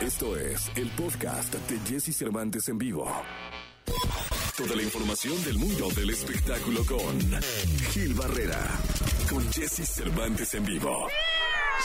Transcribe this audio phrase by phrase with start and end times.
[0.00, 3.10] Esto es el podcast de Jesse Cervantes en vivo.
[4.56, 7.18] Toda la información del mundo del espectáculo con
[7.90, 8.60] Gil Barrera,
[9.28, 11.08] con Jesse Cervantes en vivo.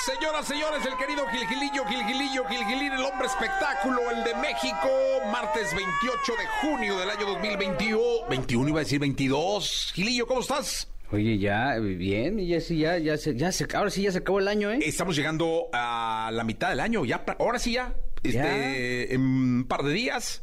[0.05, 4.89] Señoras, señores, el querido Gilgilillo, Gilgilillo, Gilgilín, el hombre espectáculo, el de México,
[5.31, 8.27] martes 28 de junio del año 2021.
[8.29, 9.91] 21 iba a decir 22.
[9.95, 10.87] Gilillo, ¿cómo estás?
[11.13, 14.17] Oye, ya, bien, y ya sí, ya, ya, se, ya se, ahora sí ya se
[14.17, 14.79] acabó el año, ¿eh?
[14.81, 17.93] Estamos llegando a la mitad del año, ya, ahora sí ya,
[18.23, 19.13] este, Ya.
[19.13, 20.41] en un par de días,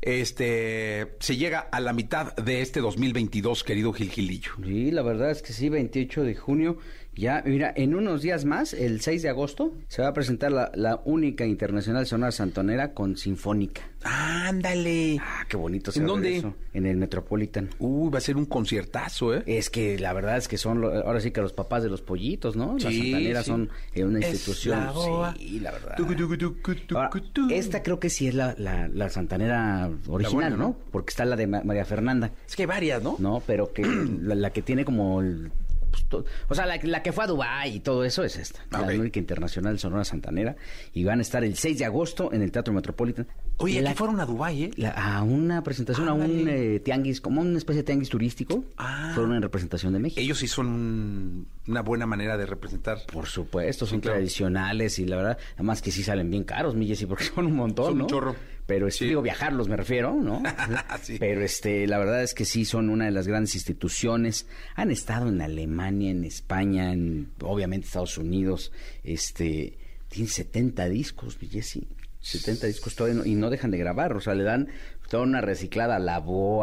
[0.00, 4.52] este, se llega a la mitad de este 2022, querido Gilgilillo.
[4.64, 6.78] Sí, la verdad es que sí, 28 de junio.
[7.18, 10.70] Ya, mira, en unos días más, el 6 de agosto, se va a presentar la,
[10.76, 13.82] la única internacional sonora santonera con sinfónica.
[14.04, 15.18] Ándale.
[15.20, 16.36] Ah, qué bonito se ¿En dónde?
[16.36, 17.70] eso, En el Metropolitan.
[17.80, 19.42] Uy, va a ser un conciertazo, ¿eh?
[19.46, 22.02] Es que la verdad es que son, lo- ahora sí que los papás de los
[22.02, 22.74] pollitos, ¿no?
[22.78, 23.50] Las Sí, santaneras sí.
[23.50, 24.78] son eh, una institución.
[24.78, 25.34] la.
[25.36, 25.96] Sí, la verdad.
[25.96, 27.52] Tucu, tucu, tucu, tucu, Ahora, tucu.
[27.52, 30.56] esta creo que sí es la, la, la santanera original, buena, ¿no?
[30.68, 30.76] ¿no?
[30.92, 32.30] Porque está la de Ma- María Fernanda.
[32.46, 33.16] Es que hay varias, ¿no?
[33.18, 33.82] No, pero que
[34.22, 35.50] la, la que tiene como el...
[35.90, 38.60] pues, to- o sea, la, la que fue a Dubái y todo eso es esta.
[38.70, 40.56] Ah, La única internacional Sonora Santanera.
[40.92, 43.26] Y van a estar el 6 de agosto en el Teatro Metropolitan.
[43.60, 44.70] Oye, la, aquí fueron a Dubái, ¿eh?
[44.76, 48.64] la- a una presentación, a un eh, tianguis, como una especie de tianguis turístico.
[48.76, 49.10] Ah.
[49.14, 50.20] Fueron en representación de México.
[50.20, 52.98] Ellos sí son un- una buena manera de representar.
[53.12, 54.16] Por supuesto, son claro.
[54.18, 57.54] tradicionales y la verdad, además que sí salen bien caros, mi Jessy, porque son un
[57.56, 58.06] montón, Son un ¿no?
[58.06, 58.36] chorro.
[58.66, 59.08] Pero este, Sí.
[59.08, 60.42] digo, viajarlos me refiero, ¿no?
[61.02, 61.16] Sí.
[61.18, 64.46] Pero este, la verdad es que sí son una de las grandes instituciones.
[64.76, 68.70] Han estado en Alemania, en España, en obviamente Estados Unidos.
[69.04, 69.78] Este,
[70.08, 71.88] tienen 70 discos, mi Jessy.
[72.20, 74.68] 70 discos todavía y no dejan de grabar, o sea, le dan
[75.08, 75.98] toda una reciclada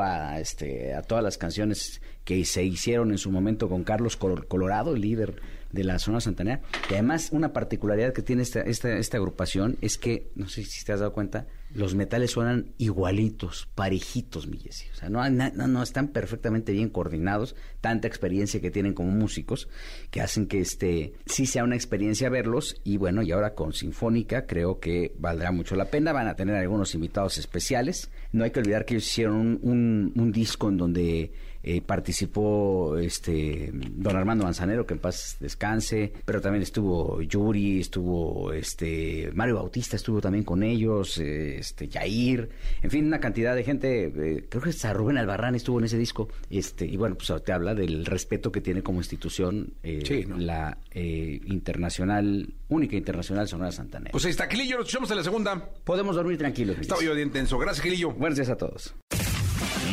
[0.02, 4.48] a este, a todas las canciones que se hicieron en su momento con Carlos Col-
[4.48, 5.36] Colorado, el líder
[5.72, 6.62] de la zona santanera.
[6.90, 10.86] Y además, una particularidad que tiene esta, esta, esta agrupación es que, no sé si
[10.86, 14.58] te has dado cuenta, los metales suenan igualitos, parejitos, mi.
[14.58, 19.68] O sea, no, no, están perfectamente bien coordinados, tanta experiencia que tienen como músicos,
[20.10, 22.78] que hacen que este sí sea una experiencia verlos.
[22.84, 26.14] Y bueno, y ahora con Sinfónica creo que valdrá mucho la pena.
[26.14, 28.10] Van a tener algunos invitados especiales.
[28.32, 31.32] No hay que olvidar que ellos hicieron un, un- un disco en donde
[31.68, 38.54] eh, participó este don Armando Manzanero, que en paz descanse, pero también estuvo Yuri, estuvo
[38.54, 42.50] este Mario Bautista, estuvo también con ellos, eh, este Yair,
[42.84, 45.98] en fin, una cantidad de gente, eh, creo que hasta Rubén Albarrán estuvo en ese
[45.98, 50.24] disco, este y bueno, pues te habla del respeto que tiene como institución eh, Sí,
[50.28, 50.38] ¿no?
[50.38, 54.12] la eh, internacional, única internacional Sonora Santanera.
[54.12, 55.70] Pues ahí está, Gilillo, nos escuchamos en la segunda.
[55.84, 56.78] Podemos dormir tranquilos.
[56.80, 57.58] Estaba yo bien tenso.
[57.58, 58.12] Gracias, Gilillo.
[58.12, 58.94] Buenos días a todos.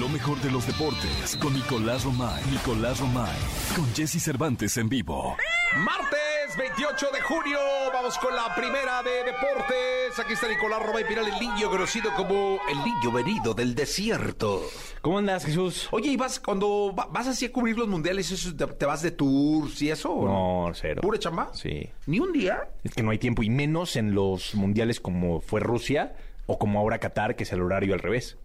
[0.01, 2.43] Lo mejor de los deportes con Nicolás Romay.
[2.51, 3.37] Nicolás Romay.
[3.77, 5.37] Con Jesse Cervantes en vivo.
[5.77, 7.59] Martes 28 de junio,
[7.93, 10.19] vamos con la primera de deportes.
[10.19, 14.63] Aquí está Nicolás Romay Piral, el niño conocido como el niño venido del desierto.
[15.03, 15.89] ¿Cómo andas, Jesús?
[15.91, 19.03] Oye, ¿y vas cuando va- vas así a cubrir los mundiales, eso, te, te vas
[19.03, 20.11] de tours y eso?
[20.13, 20.27] o
[20.69, 21.01] No, cero.
[21.03, 21.51] ¿Pura chamba?
[21.55, 21.89] Sí.
[22.07, 22.69] ¿Ni un día?
[22.83, 26.15] Es que no hay tiempo, y menos en los mundiales como fue Rusia
[26.47, 28.37] o como ahora Qatar, que es el horario al revés.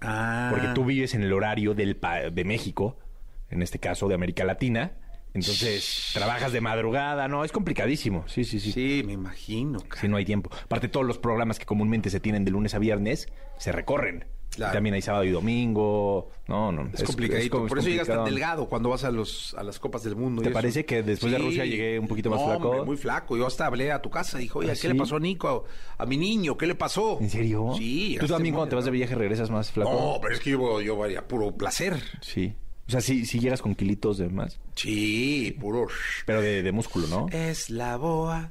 [0.00, 0.48] Ah.
[0.50, 2.98] Porque tú vives en el horario del pa- de México,
[3.50, 4.92] en este caso de América Latina.
[5.34, 8.24] Entonces, trabajas de madrugada, no, es complicadísimo.
[8.28, 8.72] Sí, sí, sí.
[8.72, 9.80] Sí, me imagino.
[9.80, 10.00] cara.
[10.00, 10.50] Sí, no hay tiempo.
[10.64, 13.28] Aparte, todos los programas que comúnmente se tienen de lunes a viernes
[13.58, 14.24] se recorren.
[14.54, 14.72] Claro.
[14.72, 16.30] También hay sábado y domingo.
[16.48, 16.90] No, no.
[16.92, 17.64] Es, complicadito.
[17.64, 20.42] es Por eso llegas tan delgado cuando vas a los a las copas del mundo.
[20.42, 20.54] y ¿Te eso.
[20.54, 22.68] parece que después de Rusia llegué un poquito más No, flaco?
[22.70, 23.36] hombre, muy flaco.
[23.36, 24.88] Yo hasta hablé a tu casa y dije, oye, ¿Ah, ¿qué sí?
[24.88, 25.64] le pasó a Nico?
[25.98, 27.18] A, mi niño, ¿qué le pasó?
[27.20, 27.72] ¿En serio?
[27.76, 28.16] Sí.
[28.18, 29.92] ¿Tú también cuando te vas de viaje regresas más flaco?
[29.92, 32.00] No, pero es que yo, yo varía puro placer.
[32.22, 32.54] Sí.
[32.88, 35.88] O sea, sí, sí llegas con kilitos de más, Sí, puro.
[36.24, 37.26] pero de, de músculo, ¿no?
[37.30, 38.50] Es la boa.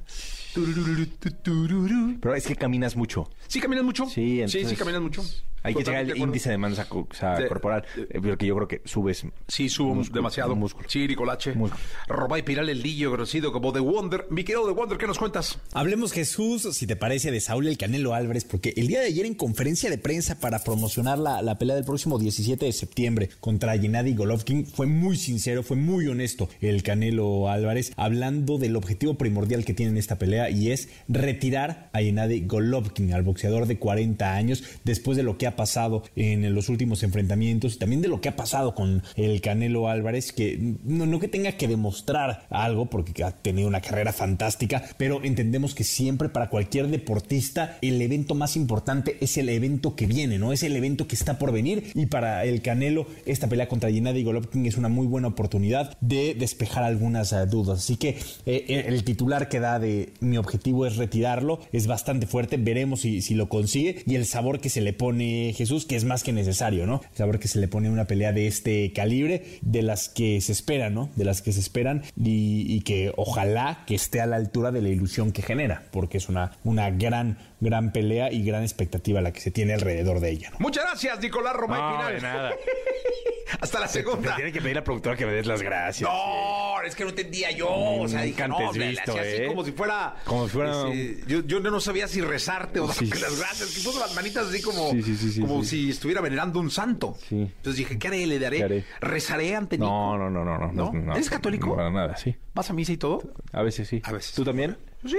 [2.20, 3.28] Pero es que caminas mucho.
[3.48, 4.06] ¿Sí caminas mucho?
[4.06, 5.24] Sí, sí, entonces- sí caminas mucho.
[5.64, 6.26] Hay que Totalmente de acuerdo.
[6.32, 9.24] índice de masa co- o sea, De- corporal, eh, porque yo creo que subes.
[9.48, 10.54] Sí, subo músculo, demasiado.
[10.54, 10.88] músculo.
[10.88, 11.52] Sí, Nicolache.
[11.54, 11.82] Músculo.
[12.06, 14.26] Robay Piral, el lillo conocido como The Wonder.
[14.30, 15.58] Mi querido The Wonder, ¿qué nos cuentas?
[15.72, 19.26] Hablemos Jesús, si te parece, de Saúl el Canelo Álvarez, porque el día de ayer
[19.26, 23.76] en conferencia de prensa para promocionar la, la pelea del próximo 17 de septiembre contra
[23.76, 29.64] Gennady Golovkin fue muy sincero, fue muy honesto el Canelo Álvarez, hablando del objetivo primordial
[29.64, 33.22] que tiene en esta pelea y es retirar a Gennady Golovkin, al
[33.66, 38.02] de 40 años, después de lo que ha pasado en los últimos enfrentamientos y también
[38.02, 42.46] de lo que ha pasado con el Canelo Álvarez, que no, que tenga que demostrar
[42.50, 48.00] algo, porque ha tenido una carrera fantástica, pero entendemos que siempre para cualquier deportista el
[48.00, 50.52] evento más importante es el evento que viene, ¿no?
[50.52, 54.22] Es el evento que está por venir y para el Canelo esta pelea contra Gennady
[54.22, 57.78] Golovkin es una muy buena oportunidad de despejar algunas eh, dudas.
[57.80, 62.56] Así que eh, el titular que da de mi objetivo es retirarlo, es bastante fuerte,
[62.56, 66.22] veremos si lo consigue y el sabor que se le pone Jesús, que es más
[66.22, 67.00] que necesario, ¿no?
[67.10, 70.40] El sabor que se le pone a una pelea de este calibre, de las que
[70.40, 71.10] se esperan, ¿no?
[71.16, 74.82] De las que se esperan y, y que ojalá que esté a la altura de
[74.82, 79.32] la ilusión que genera, porque es una, una gran, gran pelea y gran expectativa la
[79.32, 80.56] que se tiene alrededor de ella, ¿no?
[80.60, 82.14] Muchas gracias, Nicolás Romay No, Pinal.
[82.14, 82.52] de nada.
[83.60, 84.36] Hasta la Me segunda.
[84.36, 86.08] tiene que pedir la productora que me des las gracias.
[86.08, 87.68] No, es que no entendía yo.
[87.70, 89.46] O sea, dije, no, visto, hacía así ¿eh?
[89.48, 90.16] como si fuera.
[90.24, 90.84] Como si fuera
[91.26, 93.06] yo, yo no sabía si rezarte o Sí.
[93.06, 93.70] darte las gracias.
[93.74, 95.70] Que puso las manitas así como, Sí, sí, sí, sí, como sí.
[95.84, 97.16] si estuviera venerando un santo.
[97.26, 97.36] Sí.
[97.40, 98.26] Entonces dije, ¿qué haré?
[98.26, 98.58] ¿Le daré?
[98.58, 98.84] ¿Qué haré?
[99.00, 99.90] ¿Rezaré ante Nico?
[99.90, 100.92] No, no, no, no, no.
[100.92, 101.14] ¿No?
[101.14, 101.68] ¿Eres católico?
[101.68, 102.36] No, para nada, sí.
[102.54, 103.22] ¿Vas a misa y todo?
[103.52, 104.02] A veces sí.
[104.04, 104.32] A veces.
[104.34, 104.76] ¿Tú también?
[105.06, 105.16] Sí,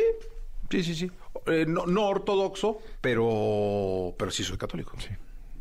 [0.69, 1.11] sí, sí, sí.
[1.49, 4.95] Eh, no, no ortodoxo, pero, pero sí soy católico.
[4.99, 5.09] Sí.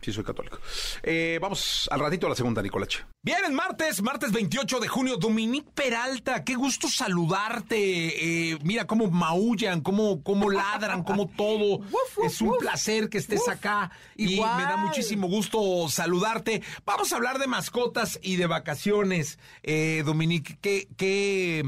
[0.01, 0.59] Sí, soy católico.
[1.03, 3.05] Eh, vamos al ratito a la segunda, Nicolache.
[3.21, 5.17] Bien, es martes, martes 28 de junio.
[5.17, 8.53] Dominique Peralta, qué gusto saludarte.
[8.53, 11.81] Eh, mira cómo maullan, cómo, cómo ladran, cómo todo.
[12.25, 14.57] es un placer que estés acá y Igual.
[14.57, 16.63] me da muchísimo gusto saludarte.
[16.87, 19.39] Vamos a hablar de mascotas y de vacaciones.
[19.65, 21.65] Eh, Dominique, qué, qué,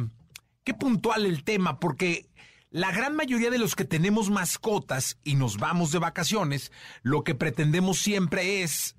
[0.63, 2.30] qué puntual el tema, porque
[2.71, 6.71] la gran mayoría de los que tenemos mascotas y nos vamos de vacaciones,
[7.03, 8.97] lo que pretendemos siempre es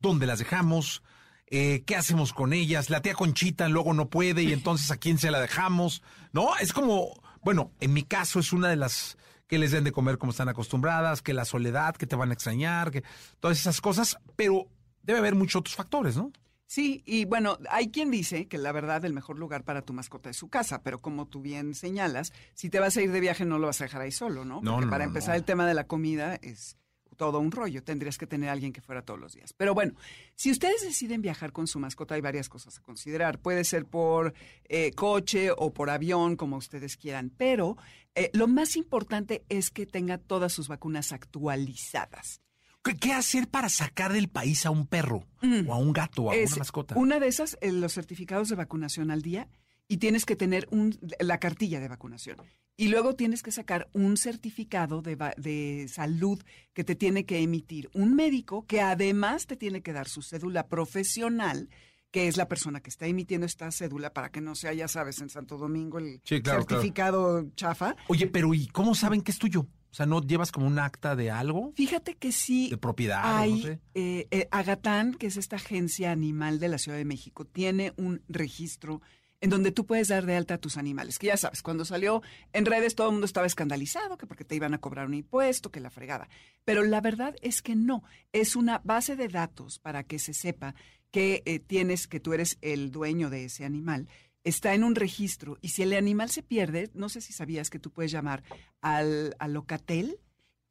[0.00, 1.02] dónde las dejamos,
[1.46, 2.90] eh, qué hacemos con ellas.
[2.90, 6.02] La tía Conchita luego no puede y entonces a quién se la dejamos.
[6.32, 9.16] No, es como, bueno, en mi caso es una de las
[9.46, 12.34] que les den de comer como están acostumbradas, que la soledad, que te van a
[12.34, 13.04] extrañar, que
[13.38, 14.66] todas esas cosas, pero
[15.02, 16.32] debe haber muchos otros factores, ¿no?
[16.72, 20.30] Sí, y bueno, hay quien dice que la verdad el mejor lugar para tu mascota
[20.30, 23.44] es su casa, pero como tú bien señalas, si te vas a ir de viaje
[23.44, 24.62] no lo vas a dejar ahí solo, ¿no?
[24.62, 26.78] No, Porque no, para no, empezar el tema de la comida es
[27.18, 29.52] todo un rollo, tendrías que tener a alguien que fuera todos los días.
[29.52, 29.92] Pero bueno,
[30.34, 33.38] si ustedes deciden viajar con su mascota hay varias cosas a considerar.
[33.38, 34.32] Puede ser por
[34.64, 37.76] eh, coche o por avión, como ustedes quieran, pero
[38.14, 42.40] eh, lo más importante es que tenga todas sus vacunas actualizadas.
[42.82, 45.26] ¿Qué, qué hacer para sacar del país a un perro
[45.66, 46.38] o a un gato o a Mm.
[46.38, 46.94] Es una mascota?
[46.96, 49.48] Una de esas, eh, los certificados de vacunación al día,
[49.88, 52.38] y tienes que tener un, la cartilla de vacunación.
[52.76, 56.42] Y luego tienes que sacar un certificado de, de salud
[56.72, 60.66] que te tiene que emitir un médico que además te tiene que dar su cédula
[60.68, 61.68] profesional,
[62.10, 65.20] que es la persona que está emitiendo esta cédula para que no sea, ya sabes,
[65.20, 66.80] en Santo Domingo el Sí, claro, claro.
[66.80, 67.94] certificado chafa.
[68.08, 69.66] Oye, pero ¿y cómo saben que es tuyo?
[69.92, 71.72] O sea, ¿no llevas como un acta de algo?
[71.76, 72.70] Fíjate que sí.
[72.70, 73.80] De propiedad, Hay, no sé.
[73.94, 78.22] eh, eh, Agatán, que es esta agencia animal de la Ciudad de México, tiene un
[78.26, 79.02] registro
[79.42, 81.18] en donde tú puedes dar de alta a tus animales.
[81.18, 82.22] Que ya sabes, cuando salió
[82.54, 85.70] en redes todo el mundo estaba escandalizado, que porque te iban a cobrar un impuesto,
[85.70, 86.28] que la fregada.
[86.64, 88.02] Pero la verdad es que no.
[88.32, 90.74] Es una base de datos para que se sepa
[91.10, 94.08] que eh, tienes, que tú eres el dueño de ese animal.
[94.44, 97.78] Está en un registro y si el animal se pierde, no sé si sabías que
[97.78, 98.42] tú puedes llamar
[98.80, 100.18] al, al Locatel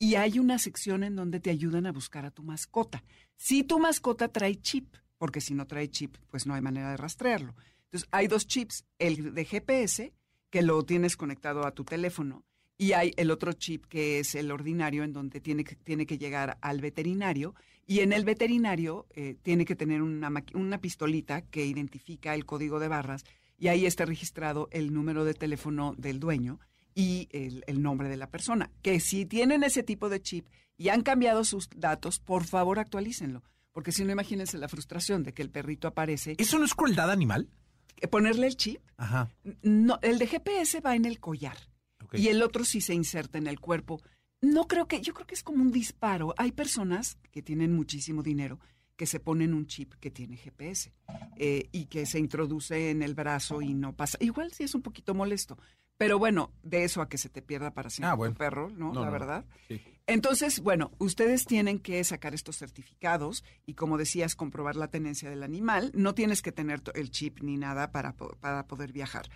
[0.02, 3.04] y hay una sección en donde te ayudan a buscar a tu mascota.
[3.38, 6.98] Si tu mascota trae chip, porque si no trae chip, pues no hay manera de
[6.98, 7.54] rastrearlo.
[7.84, 10.12] Entonces, hay dos chips, el de GPS,
[10.50, 12.44] que lo tienes conectado a tu teléfono,
[12.78, 16.18] y hay el otro chip que es el ordinario, en donde tiene que, tiene que
[16.18, 17.54] llegar al veterinario,
[17.86, 22.80] y en el veterinario eh, tiene que tener una, una pistolita que identifica el código
[22.80, 23.24] de barras,
[23.62, 26.60] y ahí está registrado el número de teléfono del dueño
[26.96, 28.72] y el, el nombre de la persona.
[28.82, 30.48] Que si tienen ese tipo de chip
[30.78, 33.44] y han cambiado sus datos, por favor actualícenlo.
[33.72, 36.36] Porque si no, imagínense la frustración de que el perrito aparece.
[36.40, 37.50] ¿Eso no es crueldad animal?
[37.98, 39.30] Eh, Ponerle el chip, Ajá.
[39.62, 41.58] no, el de GPS va en el collar
[42.04, 42.16] Ok.
[42.18, 44.02] y el otro sí se inserta en el cuerpo.
[44.42, 46.34] No creo que, yo creo que es como un disparo.
[46.36, 48.60] Hay personas que tienen muchísimo dinero
[49.02, 50.94] que se ponen un chip que tiene GPS
[51.36, 54.16] eh, y que se introduce en el brazo y no pasa.
[54.22, 55.58] Igual sí es un poquito molesto,
[55.98, 58.36] pero bueno, de eso a que se te pierda para siempre Ah, bueno.
[58.36, 58.94] tu perro, ¿no?
[58.94, 59.12] No, La no.
[59.12, 59.46] verdad.
[59.68, 59.82] Sí.
[60.06, 65.42] Entonces, bueno, ustedes tienen que sacar estos certificados y, como decías, comprobar la tenencia del
[65.42, 65.92] animal.
[65.96, 69.28] No tienes que tener el chip ni nada para, para poder viajar.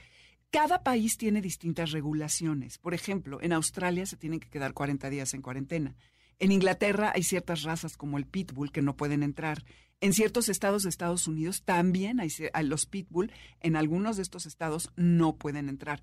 [0.51, 2.77] Cada país tiene distintas regulaciones.
[2.77, 5.95] Por ejemplo, en Australia se tienen que quedar 40 días en cuarentena.
[6.39, 9.63] En Inglaterra hay ciertas razas como el pitbull que no pueden entrar.
[10.01, 12.29] En ciertos estados de Estados Unidos también hay,
[12.63, 13.31] los pitbull.
[13.61, 16.01] En algunos de estos estados no pueden entrar.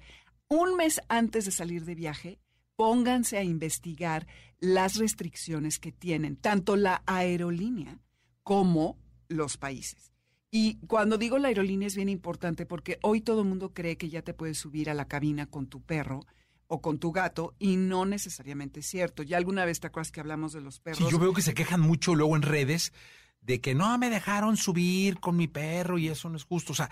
[0.49, 2.39] Un mes antes de salir de viaje,
[2.77, 4.27] pónganse a investigar
[4.59, 7.99] las restricciones que tienen tanto la aerolínea
[8.43, 8.99] como
[9.29, 10.13] los países.
[10.51, 14.11] Y cuando digo la aerolínea es bien importante porque hoy todo el mundo cree que
[14.11, 16.27] ya te puedes subir a la cabina con tu perro
[16.75, 19.23] o con tu gato y no necesariamente es cierto.
[19.23, 21.01] Ya alguna vez te acuerdas que hablamos de los perros.
[21.01, 22.95] Sí, yo veo que se quejan mucho luego en redes
[23.43, 26.73] de que no me dejaron subir con mi perro y eso no es justo.
[26.73, 26.89] O sea,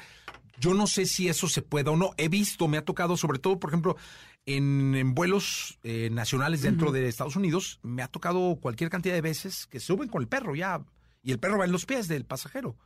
[0.58, 2.10] Yo no sé si eso se puede o no.
[2.18, 3.96] He visto, me ha tocado, sobre todo, por ejemplo,
[4.44, 9.22] en, en vuelos eh, nacionales dentro de Estados Unidos, me ha tocado cualquier cantidad de
[9.22, 10.84] veces que suben con el perro ya,
[11.22, 12.76] y el perro va en los pies del pasajero.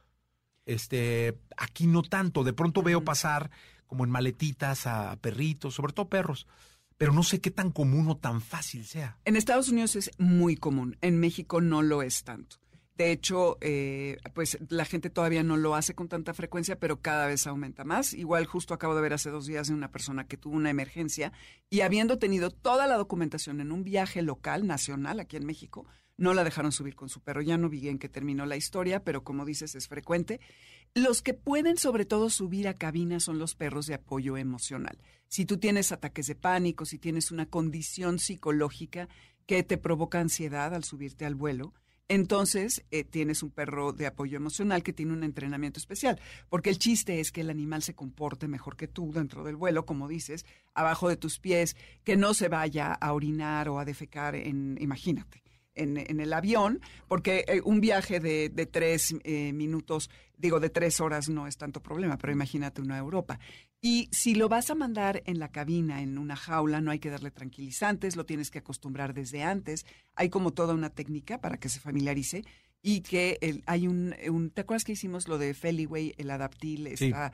[0.64, 2.44] Este, aquí no tanto.
[2.44, 3.50] De pronto veo pasar
[3.88, 6.46] como en maletitas a perritos, sobre todo perros.
[6.96, 9.18] Pero no sé qué tan común o tan fácil sea.
[9.24, 12.56] En Estados Unidos es muy común, en México no lo es tanto.
[12.96, 17.26] De hecho, eh, pues la gente todavía no lo hace con tanta frecuencia, pero cada
[17.26, 18.14] vez aumenta más.
[18.14, 21.32] Igual justo acabo de ver hace dos días de una persona que tuvo una emergencia
[21.70, 25.86] y habiendo tenido toda la documentación en un viaje local, nacional, aquí en México,
[26.16, 27.42] no la dejaron subir con su perro.
[27.42, 30.40] Ya no vi en qué terminó la historia, pero como dices, es frecuente.
[30.94, 34.98] Los que pueden sobre todo subir a cabina son los perros de apoyo emocional.
[35.28, 39.08] Si tú tienes ataques de pánico, si tienes una condición psicológica
[39.46, 41.74] que te provoca ansiedad al subirte al vuelo,
[42.06, 46.78] entonces eh, tienes un perro de apoyo emocional que tiene un entrenamiento especial, porque el
[46.78, 50.44] chiste es que el animal se comporte mejor que tú dentro del vuelo, como dices,
[50.74, 55.43] abajo de tus pies, que no se vaya a orinar o a defecar en, imagínate
[55.74, 61.28] en, el avión, porque eh, un viaje de, tres eh, minutos, digo, de tres horas
[61.28, 63.38] no es tanto problema, pero imagínate una Europa.
[63.80, 67.10] Y si lo vas a mandar en la cabina, en una jaula, no hay que
[67.10, 69.84] darle tranquilizantes, lo tienes que acostumbrar desde antes.
[70.14, 72.44] Hay como toda una técnica para que se familiarice
[72.86, 74.14] y que el, hay un,
[74.52, 77.32] ¿Te acuerdas que hicimos lo de Feliway, el adaptil, estas,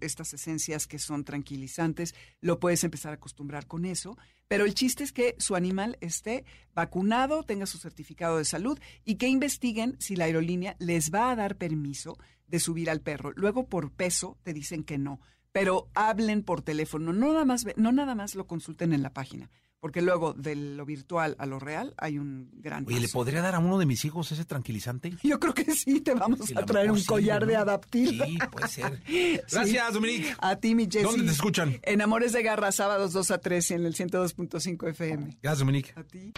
[0.00, 2.14] estas esencias que son tranquilizantes?
[2.40, 4.16] Lo puedes empezar a acostumbrar con eso.
[4.48, 9.16] Pero el chiste es que su animal esté vacunado, tenga su certificado de salud y
[9.16, 13.32] que investiguen si la aerolínea les va a dar permiso de subir al perro.
[13.36, 15.20] Luego, por peso, te dicen que no.
[15.52, 19.50] Pero hablen por teléfono, no nada más, no nada más lo consulten en la página
[19.80, 23.54] porque luego de lo virtual a lo real hay un gran Oye, ¿le podría dar
[23.54, 25.14] a uno de mis hijos ese tranquilizante?
[25.22, 28.22] Yo creo que sí, te vamos a traer un collar de adaptil.
[28.24, 29.02] Sí, puede ser.
[29.50, 30.34] Gracias, Dominique.
[30.38, 31.04] A ti, mi Jessy.
[31.04, 31.78] ¿Dónde te escuchan?
[31.82, 35.38] En Amores de Garra, sábados 2 a 3 en el 102.5 FM.
[35.42, 35.92] Gracias, Dominique.
[35.96, 36.32] A ti.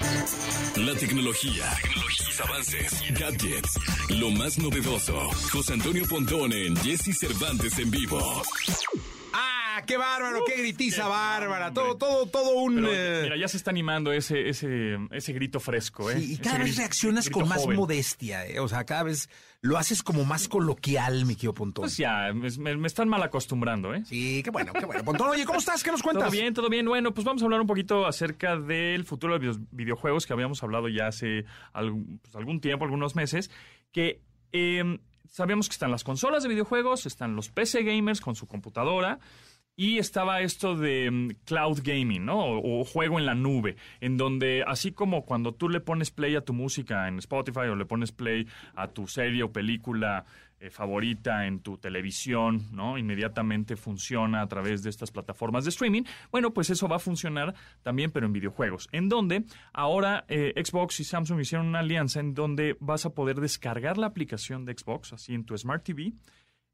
[0.76, 3.78] La tecnología, tecnologías, avances, gadgets,
[4.10, 5.18] lo más novedoso.
[5.52, 8.42] José Antonio Pontón en Jesse Cervantes en vivo.
[9.72, 10.44] ¡Ah, qué bárbaro!
[10.46, 11.72] ¡Qué gritiza bárbara!
[11.72, 12.76] Todo, todo, todo un...
[12.76, 16.18] Pero, eh, Mira, ya se está animando ese, ese, ese grito fresco, ¿eh?
[16.18, 17.76] Sí, y Ese cada vez reaccionas con más joven.
[17.76, 18.58] modestia, ¿eh?
[18.58, 19.28] O sea, cada vez
[19.60, 21.82] lo haces como más coloquial, mi querido Pontón.
[21.82, 24.02] Pues ya, me, están mal acostumbrando, ¿eh?
[24.06, 25.04] Sí, qué bueno, qué bueno.
[25.04, 25.84] Pontón, oye, ¿cómo estás?
[25.84, 26.24] ¿Qué nos cuentas?
[26.24, 26.86] Todo bien, todo bien.
[26.86, 30.62] Bueno, pues vamos a hablar un poquito acerca del futuro de los videojuegos que habíamos
[30.64, 33.50] hablado ya hace algún, pues, algún tiempo, algunos meses,
[33.92, 34.20] que
[34.52, 34.98] eh,
[35.28, 39.20] sabíamos que están las consolas de videojuegos, están los PC gamers con su computadora.
[39.76, 42.60] Y estaba esto de mm, cloud gaming, ¿no?
[42.60, 46.42] O, juego en la nube, en donde así como cuando tú le pones play a
[46.42, 50.26] tu música en Spotify o le pones play a tu serie o película
[50.62, 52.98] eh, favorita en tu televisión, ¿no?
[52.98, 56.02] Inmediatamente funciona a través de estas plataformas de streaming.
[56.30, 58.86] Bueno, pues eso va a funcionar también, pero en videojuegos.
[58.92, 63.40] En donde ahora eh, Xbox y Samsung hicieron una alianza en donde vas a poder
[63.40, 66.12] descargar la aplicación de Xbox, así en tu Smart TV,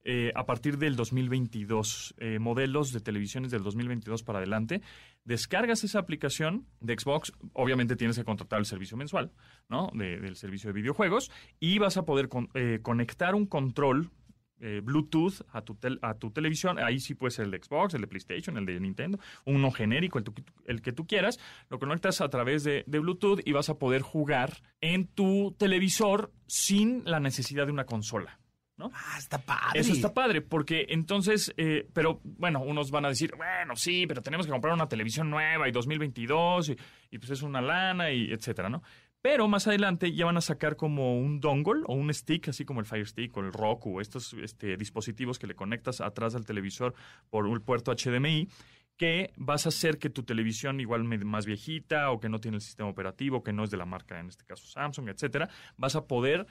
[0.09, 4.81] eh, a partir del 2022, eh, modelos de televisiones del 2022 para adelante,
[5.25, 9.33] descargas esa aplicación de Xbox, obviamente tienes que contratar el servicio mensual,
[9.69, 9.91] ¿no?
[9.95, 14.11] De- del servicio de videojuegos, y vas a poder con- eh, conectar un control
[14.59, 16.79] eh, Bluetooth a tu, tel- a tu televisión.
[16.79, 20.17] Ahí sí puede ser el de Xbox, el de PlayStation, el de Nintendo, uno genérico,
[20.17, 20.33] el, tu-
[20.65, 21.39] el que tú quieras.
[21.69, 26.33] Lo conectas a través de, de Bluetooth y vas a poder jugar en tu televisor
[26.47, 28.41] sin la necesidad de una consola.
[28.77, 28.91] ¿No?
[28.95, 29.81] Ah, está padre.
[29.81, 34.23] Eso está padre, porque entonces, eh, pero bueno, unos van a decir, bueno, sí, pero
[34.23, 36.77] tenemos que comprar una televisión nueva y 2022 y,
[37.11, 38.83] y pues es una lana y etcétera, ¿no?
[39.23, 42.79] Pero más adelante ya van a sacar como un dongle o un stick, así como
[42.79, 46.95] el Fire Stick o el Roku, estos este, dispositivos que le conectas atrás al televisor
[47.29, 48.49] por un puerto HDMI,
[48.97, 52.61] que vas a hacer que tu televisión igual más viejita o que no tiene el
[52.61, 56.07] sistema operativo, que no es de la marca, en este caso Samsung, etcétera, vas a
[56.07, 56.47] poder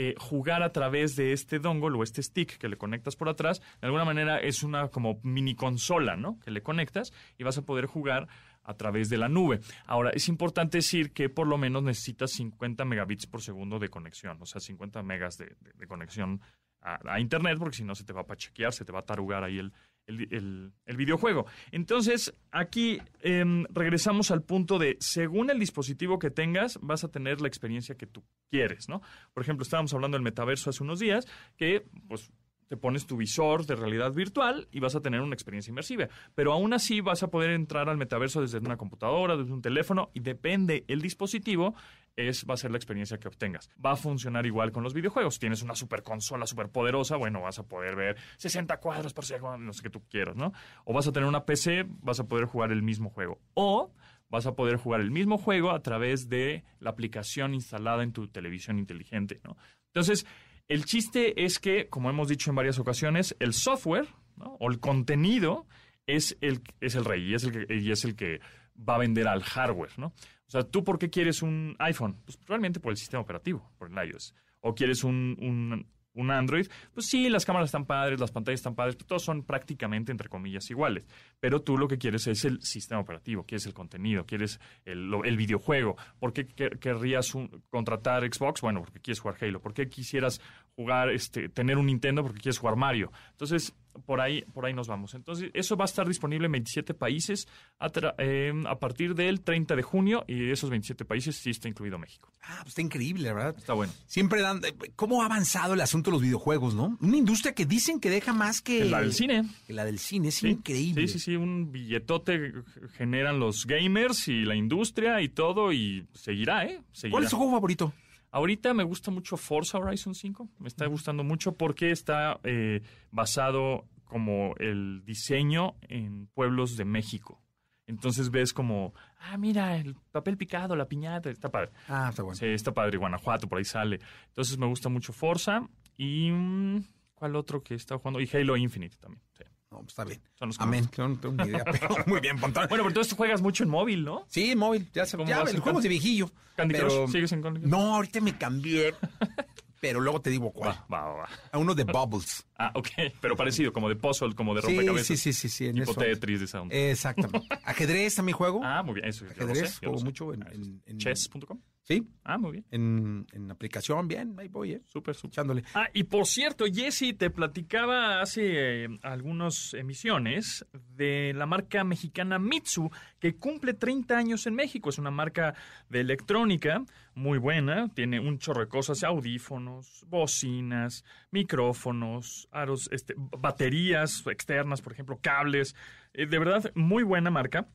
[0.00, 3.60] eh, jugar a través de este dongle o este stick que le conectas por atrás.
[3.80, 6.38] De alguna manera es una como mini consola, ¿no?
[6.38, 8.28] Que le conectas y vas a poder jugar
[8.62, 9.58] a través de la nube.
[9.86, 14.38] Ahora, es importante decir que por lo menos necesitas 50 megabits por segundo de conexión,
[14.40, 15.56] o sea, 50 megas de,
[15.88, 16.42] conexión
[16.80, 19.04] a, a Internet, porque si no se te va a pachequear, se te va a
[19.04, 19.72] tarugar ahí el,
[20.08, 21.46] el, el- videojuego.
[21.70, 27.40] Entonces, aquí em, regresamos al punto de, según el dispositivo que tengas, vas a tener
[27.40, 29.00] la experiencia que tú quieres, ¿no?
[29.32, 32.32] Por ejemplo, estábamos hablando del metaverso hace unos días, que pues
[32.68, 36.08] te pones tu visor de realidad virtual y vas a tener una experiencia inmersiva.
[36.34, 40.10] Pero aún así vas a poder entrar al metaverso desde una computadora, desde un teléfono
[40.14, 41.74] y depende el dispositivo,
[42.16, 43.70] es, va a ser la experiencia que obtengas.
[43.84, 45.38] Va a funcionar igual con los videojuegos.
[45.38, 49.58] Tienes una super consola super poderosa, bueno, vas a poder ver 60 cuadros por segundo,
[49.58, 50.52] no sé qué tú quieras, ¿no?
[50.84, 53.40] O vas a tener una PC, vas a poder jugar el mismo juego.
[53.54, 53.92] O
[54.28, 58.28] vas a poder jugar el mismo juego a través de la aplicación instalada en tu
[58.28, 59.56] televisión inteligente, ¿no?
[59.86, 60.26] Entonces,
[60.68, 64.06] el chiste es que, como hemos dicho en varias ocasiones, el software
[64.38, 65.66] o el contenido
[66.06, 68.40] es el, es el rey y es el, que, y es el que
[68.88, 70.08] va a vender al hardware, ¿no?
[70.08, 72.16] O sea, ¿tú por qué quieres un iPhone?
[72.24, 74.34] Pues probablemente por el sistema operativo, por el iOS.
[74.60, 75.86] O quieres un, un,
[76.18, 80.12] un Android, pues sí, las cámaras están padres, las pantallas están padres, todos son prácticamente,
[80.12, 81.06] entre comillas, iguales.
[81.40, 85.36] Pero tú lo que quieres es el sistema operativo, quieres el contenido, quieres el, el
[85.36, 85.96] videojuego.
[86.18, 87.32] ¿Por qué querrías
[87.70, 88.60] contratar Xbox?
[88.60, 89.60] Bueno, porque quieres jugar Halo.
[89.60, 90.40] ¿Por qué quisieras
[90.78, 92.22] jugar, este, tener un Nintendo?
[92.22, 93.10] Porque quieres jugar Mario.
[93.32, 93.74] Entonces,
[94.06, 95.14] por ahí, por ahí nos vamos.
[95.14, 97.48] Entonces, eso va a estar disponible en 27 países
[97.80, 101.66] a, eh, a, partir del 30 de junio y de esos 27 países sí está
[101.66, 102.30] incluido México.
[102.44, 103.56] Ah, pues está increíble, ¿verdad?
[103.58, 103.92] Está bueno.
[104.06, 104.64] Siempre dan...
[104.64, 106.96] Eh, ¿Cómo ha avanzado el asunto de los videojuegos, no?
[107.00, 108.84] Una industria que dicen que deja más que...
[108.84, 109.44] La del cine.
[109.66, 111.08] Que la del cine, es increíble.
[111.08, 112.52] Sí, sí, sí, un billetote
[112.96, 116.80] generan los gamers y la industria y todo y seguirá, ¿eh?
[116.92, 117.10] Seguirá.
[117.10, 117.92] ¿Cuál es tu juego favorito?
[118.38, 120.48] Ahorita me gusta mucho Forza Horizon 5.
[120.60, 127.42] Me está gustando mucho porque está eh, basado como el diseño en pueblos de México.
[127.88, 131.72] Entonces ves como, ah, mira, el papel picado, la piñata, está padre.
[131.88, 132.36] Ah, está bueno.
[132.36, 132.96] Sí, está padre.
[132.96, 133.98] Guanajuato, por ahí sale.
[134.28, 135.68] Entonces me gusta mucho Forza.
[135.96, 136.84] Y, mm,
[137.16, 138.20] ¿cuál otro que está jugando?
[138.20, 139.20] Y Halo Infinite también.
[139.32, 139.42] Sí.
[139.78, 140.20] No, pues está bien.
[140.58, 140.90] Amén.
[140.96, 142.66] No, tengo ni idea, pero muy bien, Pontón.
[142.68, 144.24] Bueno, pero entonces juegas mucho en móvil, ¿no?
[144.28, 144.88] Sí, en móvil.
[144.92, 146.30] Ya, se, ya el juego de viejillo.
[146.56, 147.10] ¿Candy Crush?
[147.12, 147.70] ¿Sigues en Candy Crush?
[147.70, 148.94] No, ahorita me cambié.
[149.80, 150.74] pero luego te digo cuál.
[150.92, 151.28] Va, va, va.
[151.52, 152.44] A uno de Bubbles.
[152.56, 152.88] Ah, ok.
[153.20, 155.06] Pero parecido, como de puzzle, como de rompecabezas.
[155.06, 155.66] Sí, sí, sí, sí.
[155.66, 156.74] En tipo Tetris de onda.
[156.74, 157.46] Exactamente.
[157.64, 158.60] Ajedrez también juego.
[158.64, 159.06] Ah, muy bien.
[159.06, 160.42] Eso, Ajedrez, juego mucho en...
[160.52, 161.60] en, en Chess.com.
[161.88, 162.06] Sí.
[162.22, 162.66] Ah, muy bien.
[162.70, 164.82] En, en aplicación, bien, ahí voy, ¿eh?
[164.88, 165.32] Súper, súper.
[165.32, 165.64] Echándole.
[165.72, 172.38] Ah, y por cierto, Jesse, te platicaba hace eh, algunas emisiones de la marca mexicana
[172.38, 174.90] Mitsu, que cumple 30 años en México.
[174.90, 175.54] Es una marca
[175.88, 177.88] de electrónica muy buena.
[177.94, 185.74] Tiene un chorro de cosas, audífonos, bocinas, micrófonos, aros, este, baterías externas, por ejemplo, cables.
[186.12, 187.66] Eh, de verdad, muy buena marca.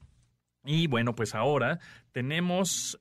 [0.66, 1.80] Y bueno, pues ahora
[2.12, 3.00] tenemos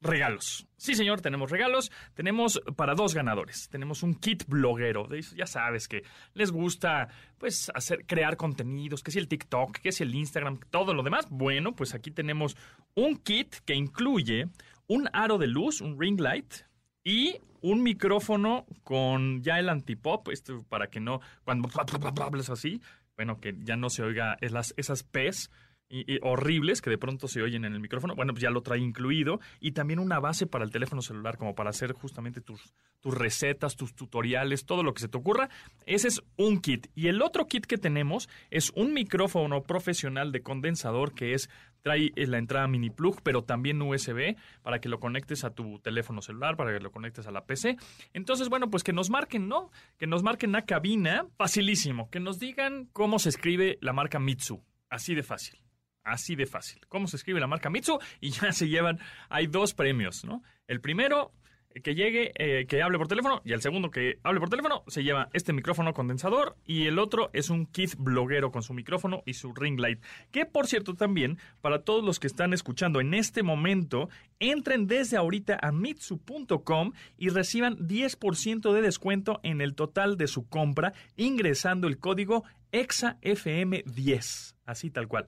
[0.00, 0.66] regalos.
[0.76, 1.90] Sí, señor, tenemos regalos.
[2.14, 3.68] Tenemos para dos ganadores.
[3.68, 5.08] Tenemos un kit bloguero.
[5.36, 6.02] Ya sabes que
[6.34, 7.08] les gusta,
[7.38, 11.26] pues, hacer, crear contenidos, que si el TikTok, que si el Instagram, todo lo demás.
[11.30, 12.56] Bueno, pues aquí tenemos
[12.94, 14.48] un kit que incluye
[14.86, 16.68] un aro de luz, un ring light,
[17.08, 21.70] y un micrófono con ya el antipop, esto para que no, cuando
[22.22, 22.82] hables así,
[23.16, 25.50] bueno, que ya no se oiga esas, esas P's
[25.88, 28.78] y, horribles que de pronto se oyen en el micrófono, bueno, pues ya lo trae
[28.78, 29.40] incluido.
[29.60, 33.76] Y también una base para el teléfono celular, como para hacer justamente tus, tus recetas,
[33.76, 35.48] tus tutoriales, todo lo que se te ocurra.
[35.86, 36.88] Ese es un kit.
[36.94, 41.48] Y el otro kit que tenemos es un micrófono profesional de condensador que es
[41.82, 46.20] trae la entrada mini plug, pero también USB para que lo conectes a tu teléfono
[46.20, 47.76] celular, para que lo conectes a la PC.
[48.12, 49.70] Entonces, bueno, pues que nos marquen, ¿no?
[49.96, 54.62] Que nos marquen la cabina, facilísimo, que nos digan cómo se escribe la marca Mitsu,
[54.90, 55.67] así de fácil.
[56.08, 56.80] Así de fácil.
[56.88, 57.98] ¿Cómo se escribe la marca Mitsu?
[58.20, 60.42] Y ya se llevan, hay dos premios, ¿no?
[60.66, 61.32] El primero,
[61.82, 65.02] que llegue, eh, que hable por teléfono, y el segundo que hable por teléfono, se
[65.02, 69.34] lleva este micrófono condensador, y el otro es un kit bloguero con su micrófono y
[69.34, 70.02] su ring light.
[70.30, 74.08] Que por cierto también, para todos los que están escuchando en este momento,
[74.40, 80.48] entren desde ahorita a mitsu.com y reciban 10% de descuento en el total de su
[80.48, 85.26] compra ingresando el código EXAFM10, así tal cual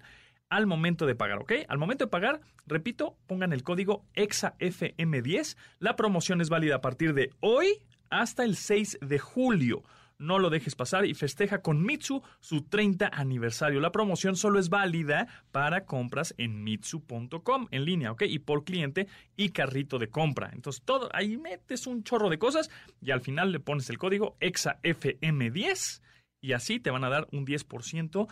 [0.51, 1.53] al momento de pagar, ¿ok?
[1.69, 5.57] Al momento de pagar, repito, pongan el código EXAFM10.
[5.79, 9.85] La promoción es válida a partir de hoy hasta el 6 de julio.
[10.19, 13.81] No lo dejes pasar y festeja con Mitsu su 30 aniversario.
[13.81, 18.25] La promoción solo es válida para compras en mitsu.com en línea, ¿ok?
[18.29, 20.51] Y por cliente y carrito de compra.
[20.53, 22.69] Entonces, todo ahí metes un chorro de cosas
[23.01, 26.03] y al final le pones el código EXAFM10
[26.43, 28.29] y así te van a dar un 10%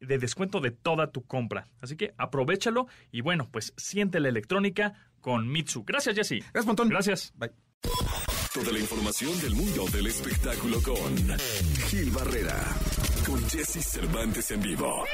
[0.00, 1.66] de descuento de toda tu compra.
[1.80, 5.84] Así que aprovechalo y bueno, pues siente la electrónica con Mitsu.
[5.84, 6.40] Gracias, Jesse.
[6.52, 6.88] Gracias, montón.
[6.88, 7.32] Gracias.
[7.36, 7.50] Bye.
[8.52, 11.16] Toda la información del mundo del espectáculo con
[11.88, 12.56] Gil Barrera,
[13.26, 15.04] con Jesse Cervantes en vivo.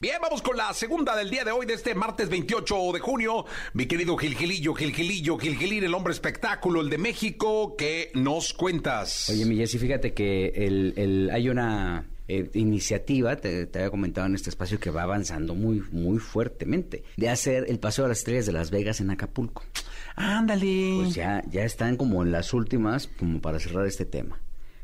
[0.00, 3.44] Bien, vamos con la segunda del día de hoy, de este martes 28 de junio.
[3.74, 9.28] Mi querido Gilgilillo, Gilgilillo, Gilgilín, el hombre espectáculo, el de México, ¿qué nos cuentas?
[9.28, 14.26] Oye, mi Jessy, fíjate que el, el- hay una eh, iniciativa, te, te había comentado
[14.26, 18.18] en este espacio, que va avanzando muy, muy fuertemente, de hacer el Paseo de las
[18.18, 19.64] Estrellas de Las Vegas en Acapulco.
[20.14, 20.92] Ándale.
[20.96, 24.38] Pues ya, ya están como en las últimas, como para cerrar este tema.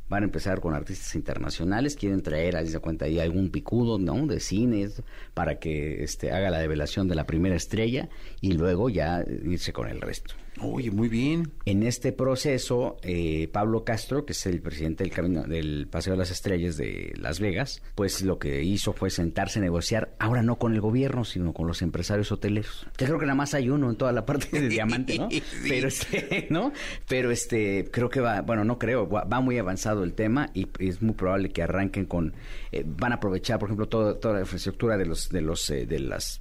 [0.09, 4.27] Van a empezar con artistas internacionales, quieren traer, ahí se cuenta, ahí algún picudo, ¿no?
[4.27, 5.03] De cines,
[5.35, 8.09] para que este, haga la develación de la primera estrella
[8.41, 10.35] y luego ya irse con el resto.
[10.63, 11.53] Oye, muy bien.
[11.67, 16.19] En este proceso, eh, Pablo Castro, que es el presidente del, camino, del Paseo de
[16.19, 20.57] las Estrellas de Las Vegas, pues lo que hizo fue sentarse a negociar, ahora no
[20.57, 22.87] con el gobierno, sino con los empresarios hoteleros.
[22.97, 25.29] Que creo que nada más hay uno en toda la parte de diamante, ¿no?
[25.31, 25.43] Sí.
[25.69, 26.73] Pero este, ¿no?
[27.07, 30.69] Pero este, creo que va, bueno, no creo, va va muy avanzado el tema y
[30.79, 32.33] es muy probable que arranquen con,
[32.73, 35.85] eh, van a aprovechar, por ejemplo, todo- toda la infraestructura de los, de los, eh,
[35.85, 36.41] de las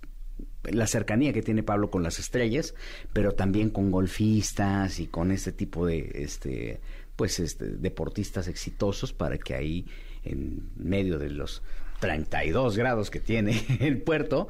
[0.71, 2.75] la cercanía que tiene Pablo con las estrellas,
[3.13, 6.79] pero también con golfistas y con este tipo de este
[7.15, 9.85] pues este deportistas exitosos para que ahí
[10.23, 11.61] en medio de los
[11.99, 14.47] 32 grados que tiene el puerto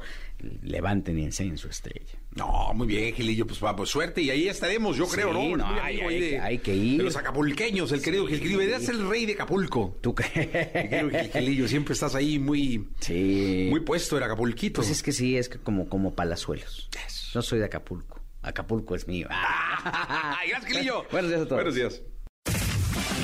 [0.62, 2.18] levanten y enseñen su estrella.
[2.36, 5.56] No, muy bien, Gilillo, pues vamos, suerte y ahí estaremos, yo Sí, creo, ¿no?
[5.56, 6.98] no, hay- hay de- que- hay que ir.
[6.98, 8.58] De los acapulqueños, el querido Gilgilillo.
[8.58, 9.96] Deberías ser el rey de Acapulco.
[10.02, 11.22] ¿Tú crees?
[11.32, 13.68] Gilgilillo, siempre estás ahí muy, Sí.
[13.70, 14.76] muy puesto en Acapulquito.
[14.82, 16.88] Pues es que sí, es que como como palazuelos.
[17.32, 18.20] Yo soy de Acapulco.
[18.42, 19.28] Acapulco es mío.
[19.30, 21.04] Ay, gracias, Gilillo.
[21.10, 21.56] Buenos días a todos.
[21.56, 22.02] Buenos días.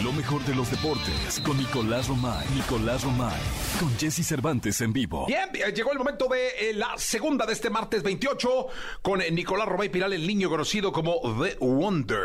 [0.02, 2.44] Lo mejor de los deportes con Nicolás Romay.
[2.56, 3.40] Nicolás Romay.
[3.78, 5.26] Con Jesse Cervantes en vivo.
[5.26, 8.66] Bien, llegó el momento de eh, la segunda de este martes 28
[9.00, 12.18] con eh, Nicolás Romay Piral, el niño conocido como The Wonder.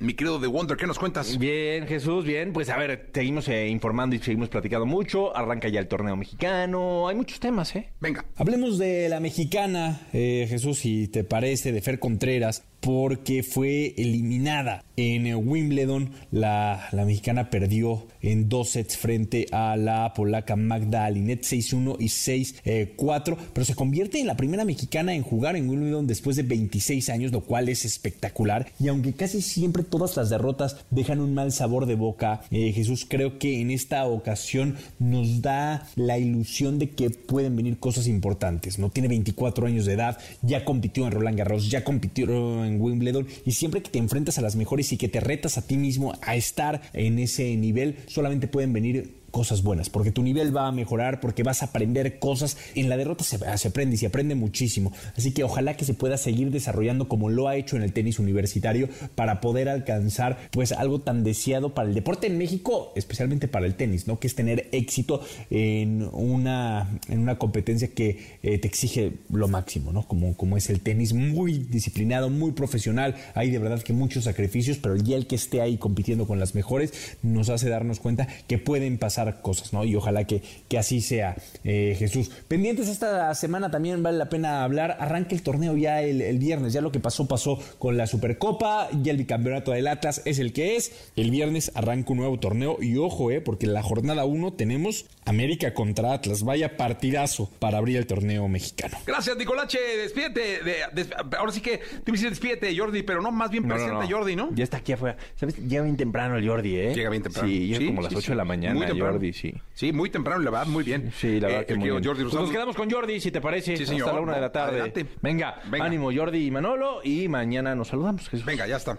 [0.00, 1.38] Mi querido The Wonder, ¿qué nos cuentas?
[1.38, 2.52] Bien, Jesús, bien.
[2.52, 5.34] Pues a ver, seguimos eh, informando y seguimos platicando mucho.
[5.34, 7.08] Arranca ya el torneo mexicano.
[7.08, 7.90] Hay muchos temas, ¿eh?
[8.00, 8.24] Venga.
[8.36, 14.84] Hablemos de la mexicana, eh, Jesús, si te parece, de Fer Contreras, porque fue eliminada
[14.96, 16.10] en eh, Wimbledon.
[16.30, 22.06] La, la mexicana perdió en dos sets frente a la polaca Magda Alinet 6-1 y
[22.06, 27.08] 6-4, pero se convierte en la primera mexicana en jugar en Wimbledon después de 26
[27.08, 28.66] años, lo cual es espectacular.
[28.78, 33.06] Y aunque casi siempre todas las derrotas dejan un mal sabor de boca, eh, Jesús,
[33.08, 38.78] creo que en esta ocasión nos da la ilusión de que pueden venir cosas importantes.
[38.78, 43.26] No tiene 24 años de edad, ya compitió en Roland Garros, ya compitió en Wimbledon
[43.44, 46.14] y siempre que te enfrentas a las mejores y que te retas a ti mismo
[46.22, 50.70] a estar en ese nivel, solamente pueden venir cosas buenas, porque tu nivel va a
[50.70, 52.56] mejorar, porque vas a aprender cosas.
[52.76, 54.92] En la derrota se, se aprende y se aprende muchísimo.
[55.16, 58.20] Así que ojalá que se pueda seguir desarrollando como lo ha hecho en el tenis
[58.20, 63.66] universitario para poder alcanzar pues algo tan deseado para el deporte en México, especialmente para
[63.66, 64.20] el tenis, ¿no?
[64.20, 65.20] Que es tener éxito
[65.50, 70.06] en una, en una competencia que eh, te exige lo máximo, ¿no?
[70.06, 73.16] Como, como es el tenis, muy disciplinado, muy profesional.
[73.34, 76.54] Hay de verdad que muchos sacrificios, pero ya el que esté ahí compitiendo con las
[76.54, 76.92] mejores
[77.24, 79.84] nos hace darnos cuenta que pueden pasar cosas, ¿no?
[79.84, 82.30] Y ojalá que, que así sea, eh, Jesús.
[82.48, 84.96] Pendientes esta semana también vale la pena hablar.
[85.00, 86.72] Arranca el torneo ya el, viernes.
[86.72, 88.88] Ya lo que pasó, pasó con la Supercopa.
[89.02, 90.92] Ya el bicampeonato del Atlas es el que es.
[91.16, 92.78] El viernes arranca un nuevo torneo.
[92.80, 96.42] Y ojo, eh, porque en la jornada 1 tenemos América contra Atlas.
[96.42, 98.98] Vaya partidazo para abrir el torneo mexicano.
[99.06, 99.78] Gracias, Nicolache.
[99.78, 100.62] Despídete.
[100.62, 104.02] De, des- ahora sí que tú me dices despídete, Jordi, pero no, más bien presenta
[104.02, 104.50] a Jordi, ¿no?
[104.54, 105.16] Ya está aquí afuera.
[105.36, 105.56] ¿Sabes?
[105.56, 106.94] Llega bien temprano el Jordi, ¿eh?
[106.94, 107.48] Llega bien temprano.
[107.48, 108.30] Sí, llega Sí, como a las sí, 8 sí.
[108.32, 109.12] de la mañana, Muy temprano.
[109.12, 109.54] Jordi, sí.
[109.74, 111.12] Sí, muy temprano, la verdad, muy bien.
[111.18, 112.04] Sí, la verdad Eh, que el muy bien.
[112.04, 113.76] Jordi Pues nos quedamos con Jordi, si te parece.
[113.76, 114.08] Sí, señor.
[114.08, 114.70] Hasta la una de la tarde.
[114.80, 115.06] Adelante.
[115.22, 115.84] Venga, Venga.
[115.84, 117.00] ánimo Jordi y Manolo.
[117.02, 118.44] Y mañana nos saludamos, Jesús.
[118.44, 118.98] Venga, ya está.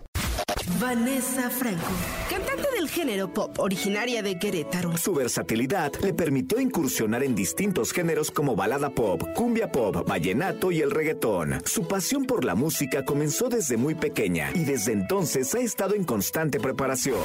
[0.80, 1.86] Vanessa Franco,
[2.96, 4.96] género pop, originaria de Querétaro.
[4.96, 10.80] Su versatilidad le permitió incursionar en distintos géneros como balada pop, cumbia pop, vallenato y
[10.80, 11.62] el reggaetón.
[11.66, 16.06] Su pasión por la música comenzó desde muy pequeña y desde entonces ha estado en
[16.06, 17.16] constante preparación.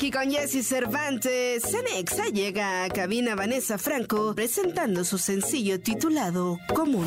[0.00, 7.06] Aquí con Jesse Cervantes, Cenexa llega a cabina Vanessa Franco presentando su sencillo titulado Común.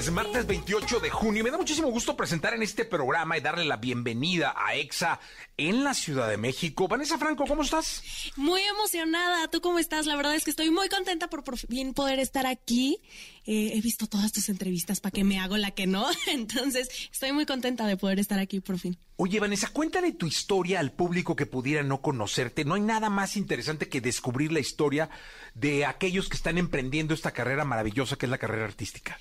[0.00, 1.40] Es martes, martes 28 de junio.
[1.40, 5.20] y Me da muchísimo gusto presentar en este programa y darle la bienvenida a EXA
[5.58, 6.88] en la Ciudad de México.
[6.88, 8.02] Vanessa Franco, ¿cómo estás?
[8.36, 9.48] Muy emocionada.
[9.48, 10.06] ¿Tú cómo estás?
[10.06, 13.02] La verdad es que estoy muy contenta por por fin poder estar aquí.
[13.44, 16.06] Eh, he visto todas tus entrevistas para que me hago la que no.
[16.28, 18.96] Entonces, estoy muy contenta de poder estar aquí por fin.
[19.16, 22.64] Oye, Vanessa, cuéntale tu historia al público que pudiera no conocerte.
[22.64, 25.10] No hay nada más interesante que descubrir la historia
[25.54, 29.18] de aquellos que están emprendiendo esta carrera maravillosa que es la carrera artística.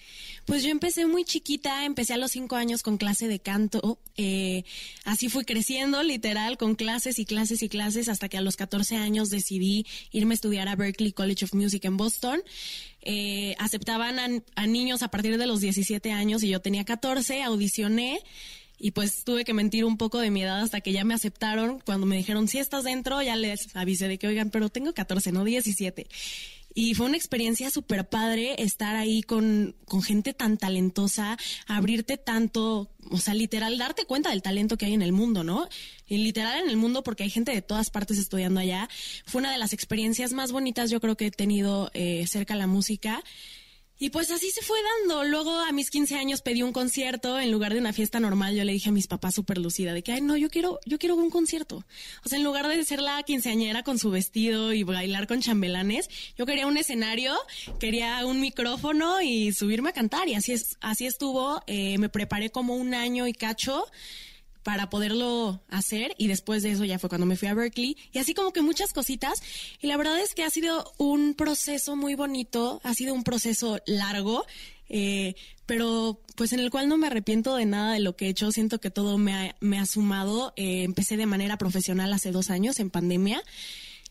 [0.49, 3.99] Pues yo empecé muy chiquita, empecé a los cinco años con clase de canto.
[4.17, 4.63] eh,
[5.05, 8.95] así fui creciendo, literal, con clases y clases y clases, hasta que a los 14
[8.95, 12.41] años decidí irme a estudiar a Berklee College of Music en Boston.
[13.03, 18.19] Eh, aceptaban a, niños a partir de los 17 años y yo tenía 14, audicioné.
[18.79, 21.79] Y pues tuve que mentir un poco de mi edad hasta que ya me aceptaron.
[21.81, 25.31] Cuando me dijeron, si estás dentro, ya les avisé de que, oigan, pero tengo 14,
[25.31, 26.07] no 17.
[26.73, 32.91] Y fue una experiencia súper padre estar ahí con, con gente tan talentosa, abrirte tanto,
[33.09, 35.67] o sea, literal, darte cuenta del talento que hay en el mundo, ¿no?
[36.07, 38.87] Literal en el mundo porque hay gente de todas partes estudiando allá.
[39.25, 42.67] Fue una de las experiencias más bonitas yo creo que he tenido eh, cerca la
[42.67, 43.23] música.
[44.01, 45.25] Y pues así se fue dando.
[45.25, 48.55] Luego a mis 15 años pedí un concierto en lugar de una fiesta normal.
[48.55, 50.97] Yo le dije a mis papás súper lucida de que, ay, no, yo quiero, yo
[50.97, 51.83] quiero un concierto.
[52.23, 56.09] O sea, en lugar de ser la quinceañera con su vestido y bailar con chambelanes,
[56.37, 57.35] yo quería un escenario,
[57.77, 60.29] quería un micrófono y subirme a cantar.
[60.29, 61.61] Y así es, así estuvo.
[61.67, 63.85] Eh, me preparé como un año y cacho
[64.63, 67.97] para poderlo hacer y después de eso ya fue cuando me fui a Berkeley.
[68.11, 69.41] Y así como que muchas cositas.
[69.81, 73.79] Y la verdad es que ha sido un proceso muy bonito, ha sido un proceso
[73.85, 74.45] largo,
[74.89, 78.29] eh, pero pues en el cual no me arrepiento de nada de lo que he
[78.29, 82.31] hecho, siento que todo me ha, me ha sumado, Eh, empecé de manera profesional hace
[82.31, 83.43] dos años en pandemia.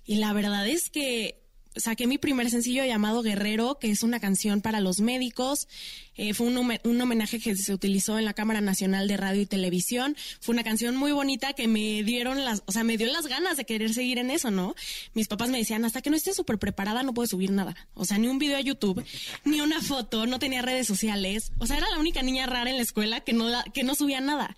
[0.06, 4.60] Y la verdad es que saqué mi primer sencillo llamado Guerrero, que es una canción
[4.60, 5.68] para los médicos.
[6.16, 9.46] Eh, fue un, un homenaje que se utilizó en la Cámara Nacional de Radio y
[9.46, 10.16] Televisión.
[10.40, 13.56] Fue una canción muy bonita que me dieron las, o sea, me dio las ganas
[13.56, 14.74] de querer seguir en eso, ¿no?
[15.14, 17.76] Mis papás me decían, hasta que no estés súper preparada no puedes subir nada.
[17.94, 19.04] O sea, ni un video a YouTube,
[19.44, 21.52] ni una foto, no tenía redes sociales.
[21.58, 23.94] O sea, era la única niña rara en la escuela que no, la- que no
[23.94, 24.56] subía nada.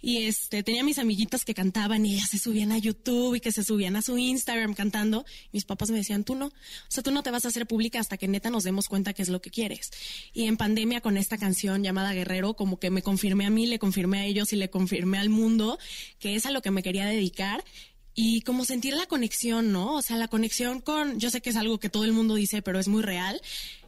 [0.00, 3.50] Y este, tenía mis amiguitas que cantaban y ellas se subían a YouTube y que
[3.50, 5.24] se subían a su Instagram cantando.
[5.52, 6.46] Mis papás me decían, tú no.
[6.46, 6.52] O
[6.88, 9.22] sea, tú no te vas a hacer pública hasta que neta nos demos cuenta qué
[9.22, 9.90] es lo que quieres.
[10.32, 13.78] Y en pandemia con esta canción llamada Guerrero, como que me confirmé a mí, le
[13.78, 15.78] confirmé a ellos y le confirmé al mundo
[16.18, 17.64] que es a lo que me quería dedicar.
[18.20, 19.94] Y como sentir la conexión, ¿no?
[19.94, 22.62] O sea, la conexión con, yo sé que es algo que todo el mundo dice,
[22.62, 23.40] pero es muy real.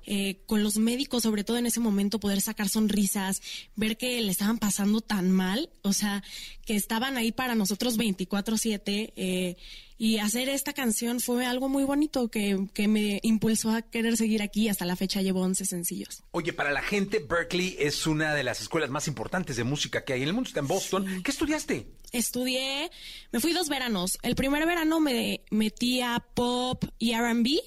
[0.07, 3.41] Eh, con los médicos, sobre todo en ese momento, poder sacar sonrisas,
[3.77, 6.23] ver que le estaban pasando tan mal, o sea,
[6.65, 9.57] que estaban ahí para nosotros 24/7 eh,
[10.01, 14.41] y hacer esta canción fue algo muy bonito que, que me impulsó a querer seguir
[14.41, 14.71] aquí.
[14.71, 16.23] Hasta la fecha llevo 11 sencillos.
[16.31, 20.15] Oye, para la gente, Berkeley es una de las escuelas más importantes de música que
[20.15, 20.49] hay en el mundo.
[20.49, 21.23] Está en Boston.
[21.23, 21.87] ¿Qué estudiaste?
[22.13, 22.91] Estudié,
[23.31, 24.19] me fui dos veranos.
[24.23, 27.61] El primer verano me metí a pop y RB.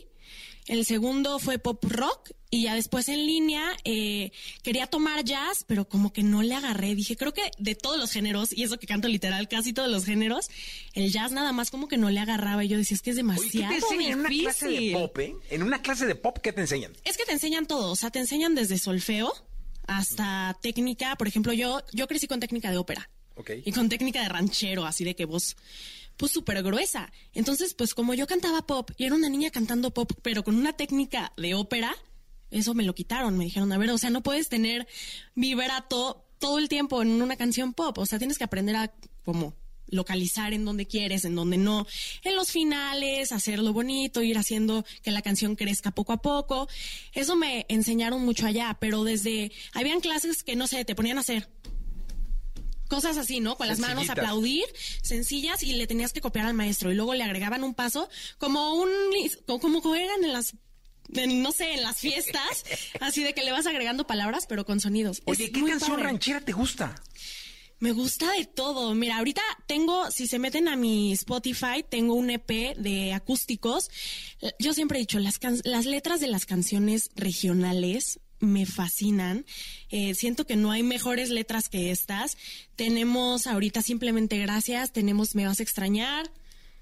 [0.68, 5.90] El segundo fue pop rock y ya después en línea eh, quería tomar jazz, pero
[5.90, 6.96] como que no le agarré.
[6.96, 10.06] Dije, creo que de todos los géneros, y eso que canto literal, casi todos los
[10.06, 10.50] géneros,
[10.94, 12.64] el jazz nada más como que no le agarraba.
[12.64, 14.46] Y yo decía, es que es Oye, ¿qué demasiado te enseñan en una difícil.
[14.46, 15.36] clase de pop, eh?
[15.50, 16.94] En una clase de pop, ¿qué te enseñan?
[17.04, 19.34] Es que te enseñan todo, o sea, te enseñan desde solfeo
[19.88, 21.16] hasta técnica.
[21.16, 23.10] Por ejemplo, yo, yo crecí con técnica de ópera.
[23.36, 23.52] Ok.
[23.66, 25.56] Y con técnica de ranchero, así de que voz,
[26.18, 27.12] pues súper gruesa.
[27.34, 30.74] Entonces, pues como yo cantaba pop y era una niña cantando pop, pero con una
[30.74, 31.96] técnica de ópera,
[32.52, 33.38] eso me lo quitaron.
[33.38, 34.88] Me dijeron, a ver, o sea, no puedes tener
[35.36, 37.98] vibrato todo el tiempo en una canción pop.
[37.98, 39.56] O sea, tienes que aprender a como
[39.88, 41.86] localizar en donde quieres, en donde no,
[42.24, 46.68] en los finales, hacerlo bonito, ir haciendo que la canción crezca poco a poco.
[47.14, 51.22] Eso me enseñaron mucho allá, pero desde, habían clases que no sé, te ponían a
[51.22, 51.48] hacer
[52.94, 53.56] cosas así, ¿no?
[53.58, 54.66] Con las manos aplaudir,
[55.02, 56.92] sencillas, y le tenías que copiar al maestro.
[56.92, 58.90] Y luego le agregaban un paso, como un,
[59.46, 60.54] como, juegan en las,
[61.14, 62.64] en, no sé, en las fiestas,
[63.00, 65.22] así de que le vas agregando palabras, pero con sonidos.
[65.26, 66.04] Oye, Es ¿qué canción padre.
[66.04, 66.96] ranchera te gusta?
[67.80, 68.94] Me gusta de todo.
[68.96, 73.90] Mira, ahorita tengo, si se meten a mi Spotify, tengo un EP de acústicos.
[74.58, 79.46] Yo siempre he dicho, las, can- las letras de las canciones regionales me fascinan.
[79.90, 82.38] Eh, siento que no hay mejores letras que estas.
[82.76, 86.30] Tenemos ahorita simplemente gracias, tenemos Me vas a extrañar,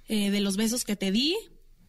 [0.08, 1.38] eh, de los besos que te di,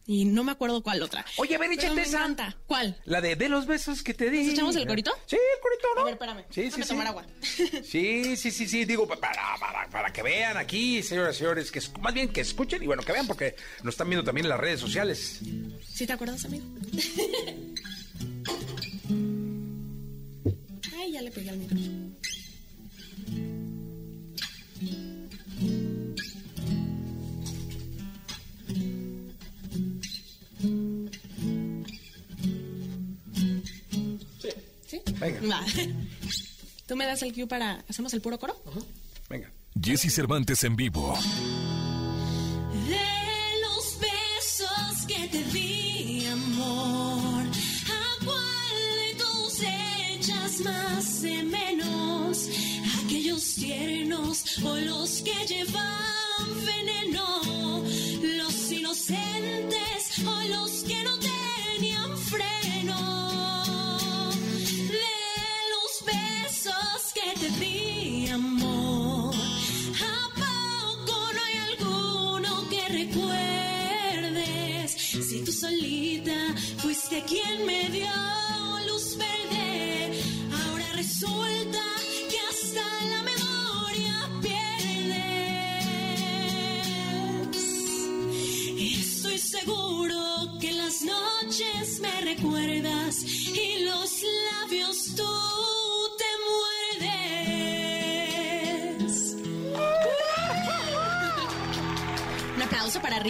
[0.05, 1.25] y no me acuerdo cuál otra.
[1.37, 2.17] Oye, a ver, échate esa.
[2.17, 2.57] encanta.
[2.67, 3.01] ¿Cuál?
[3.05, 4.43] La de de los besos que te di.
[4.43, 5.11] ¿Nos echamos el corito?
[5.25, 6.01] Sí, el corito, ¿no?
[6.01, 6.43] A ver, espérame.
[6.49, 6.89] Sí, sí, sí.
[6.89, 7.25] tomar agua.
[7.83, 11.71] Sí, sí, sí, sí, digo, pa- para, para, para que vean aquí, señoras y señores,
[11.71, 14.49] que más bien que escuchen y bueno, que vean porque nos están viendo también en
[14.49, 15.39] las redes sociales.
[15.87, 16.65] ¿Sí te acuerdas, amigo?
[21.13, 22.11] ya le pegué al micrófono.
[34.87, 35.01] ¿Sí?
[35.19, 35.41] Venga.
[35.47, 35.65] Va.
[36.87, 37.83] ¿Tú me das el cue para...
[37.87, 38.55] ¿Hacemos el puro coro?
[39.29, 39.51] Venga.
[39.79, 41.17] Jesse Cervantes en vivo.
[42.87, 42.99] De
[43.61, 45.72] los besos que te di,
[50.63, 52.49] más de menos?
[53.03, 57.83] Aquellos tiernos o los que llevan veneno,
[58.37, 61.42] los inocentes o los que no tenían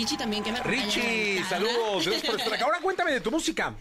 [0.03, 2.05] Richie también que me acompaña Richie, saludos.
[2.05, 2.65] Gracias por estar acá.
[2.65, 3.73] Ahora cuéntame de tu música.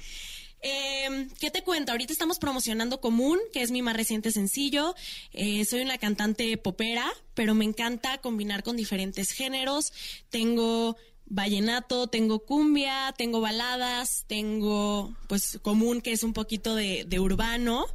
[0.61, 1.90] Eh, ¿Qué te cuento?
[1.90, 4.94] Ahorita estamos promocionando Común, que es mi más reciente sencillo.
[5.32, 9.92] Eh, soy una cantante popera, pero me encanta combinar con diferentes géneros.
[10.30, 17.18] Tengo vallenato, tengo cumbia, tengo baladas, tengo pues Común, que es un poquito de, de
[17.18, 17.87] urbano.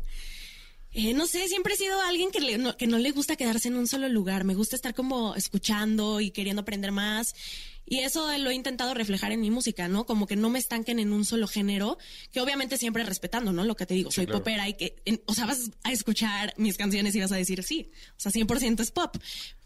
[0.92, 3.70] Eh, no sé, siempre he sido alguien que, le- no, que no le gusta quedarse
[3.70, 4.44] en un solo lugar.
[4.44, 7.34] Me gusta estar como escuchando y queriendo aprender más.
[7.90, 10.06] Y eso lo he intentado reflejar en mi música, ¿no?
[10.06, 11.98] Como que no me estanquen en un solo género,
[12.34, 13.64] que obviamente siempre respetando, ¿no?
[13.64, 16.76] Lo que te digo, soy popera y que, en- o sea, vas a escuchar mis
[16.76, 17.90] canciones y vas a decir sí.
[18.12, 19.16] O sea, 100% es pop.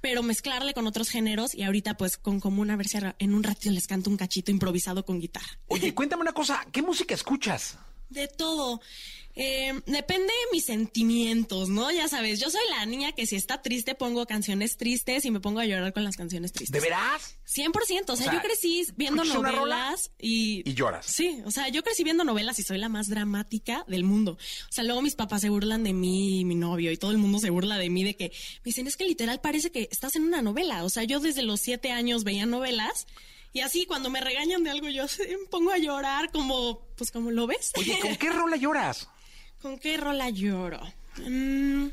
[0.02, 3.44] Pero mezclarle con otros géneros y ahorita pues con común a ver si en un
[3.44, 5.60] ratito les canto un cachito improvisado con guitarra.
[5.68, 6.66] Oye, cuéntame una cosa.
[6.72, 7.78] ¿Qué música escuchas?
[8.10, 8.82] De todo.
[9.36, 11.92] Eh, depende de mis sentimientos, ¿no?
[11.92, 15.40] Ya sabes, yo soy la niña que si está triste pongo canciones tristes y me
[15.40, 16.72] pongo a llorar con las canciones tristes.
[16.72, 17.38] ¿De veras?
[17.48, 20.70] 100%, o sea, O sea, yo crecí viendo ¿escuchas una rola novelas y...
[20.70, 21.06] y lloras?
[21.06, 24.34] Sí, o sea, yo crecí viendo novelas y soy la más dramática del mundo.
[24.34, 27.18] O sea, luego mis papás se burlan de mí y mi novio y todo el
[27.18, 30.16] mundo se burla de mí de que me dicen, es que literal parece que estás
[30.16, 30.84] en una novela.
[30.84, 33.08] O sea, yo desde los siete años veía novelas
[33.54, 37.32] y así cuando me regañan de algo yo me pongo a llorar como, pues como
[37.32, 37.72] lo ves.
[37.78, 39.08] Oye, ¿con qué rola lloras?
[39.62, 40.80] ¿Con qué rola lloro?
[41.18, 41.90] Mm,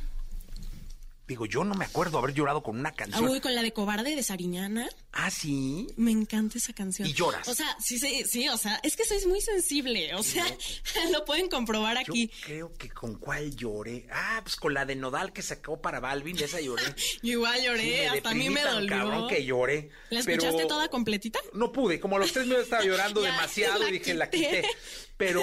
[1.29, 3.29] Digo, yo no me acuerdo haber llorado con una ah, canción.
[3.29, 4.89] uy, con la de Cobarde de Sariñana.
[5.13, 5.87] Ah, sí.
[5.99, 7.07] Me encanta esa canción.
[7.07, 7.47] ¿Y lloras?
[7.49, 10.47] O sea, sí, sí, sí, o sea, es que soy muy sensible, o sea,
[11.13, 12.31] lo pueden comprobar Yo aquí.
[12.47, 14.07] creo que con cuál lloré.
[14.11, 16.83] Ah, pues con la de Nodal que sacó para Balvin, esa lloré.
[17.23, 18.89] Yo igual lloré, Sí, hasta a mí me dolió.
[18.89, 19.91] cabrón que lloré.
[20.09, 21.41] ¿La Pero escuchaste toda completita?
[21.53, 24.65] No pude, como a los tres minutos estaba llorando Ya, demasiado y dije, la quité.
[25.19, 25.43] Pero,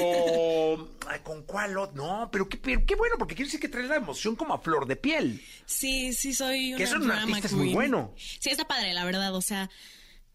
[1.08, 1.76] ay, ¿con cuál?
[1.76, 4.54] ot- No, pero qué, pero qué bueno, porque quiere decir que traes la emoción como
[4.54, 5.42] a flor de piel.
[5.66, 8.14] Sí, sí, soy una Que eso en un artista es muy bueno.
[8.18, 9.70] Sí, está padre, la verdad, o sea...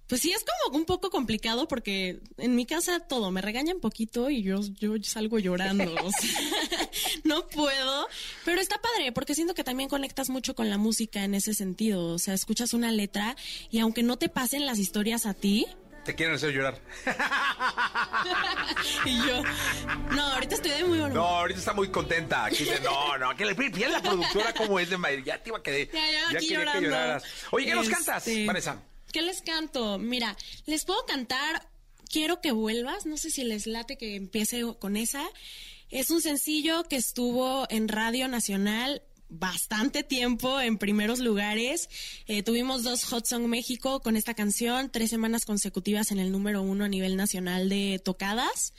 [0.07, 4.29] Pues sí, es como un poco complicado porque en mi casa todo, me regañan poquito
[4.29, 6.41] y yo, yo salgo llorando, o sea,
[7.25, 8.09] no puedo,
[8.45, 12.09] pero está padre porque siento que también conectas mucho con la música en ese sentido,
[12.09, 13.37] o sea, escuchas una letra
[13.71, 15.69] y aunque no te pasen las historias a ti,
[16.11, 16.77] Te quieren hacer llorar.
[19.05, 19.45] y yo,
[20.11, 22.47] no, ahorita estoy de muy buen No, ahorita está muy contenta.
[22.47, 25.23] Aquí dice, no, no, que le pide la productora como es de Madrid.
[25.25, 25.87] Ya te iba a quedar.
[25.93, 26.81] Ya, ya, aquí quería que llorando.
[26.81, 27.23] lloraras.
[27.53, 28.83] Oye, ¿qué nos Este, cantas, Vanessa?
[29.13, 29.99] ¿Qué les canto?
[30.01, 31.65] Mira, les puedo cantar
[32.09, 33.07] Quiero que vuelvas.
[33.07, 35.25] No sé si les late que empiece con esa.
[35.91, 41.89] Es un sencillo que estuvo en Radio Nacional bastante tiempo en primeros lugares.
[42.27, 46.63] Eh, tuvimos dos Hot Song México con esta canción, tres semanas consecutivas en el número
[46.63, 48.75] uno a nivel nacional de tocadas.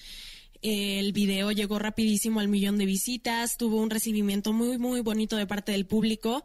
[0.61, 5.47] El video llegó rapidísimo al millón de visitas, tuvo un recibimiento muy, muy bonito de
[5.47, 6.43] parte del público.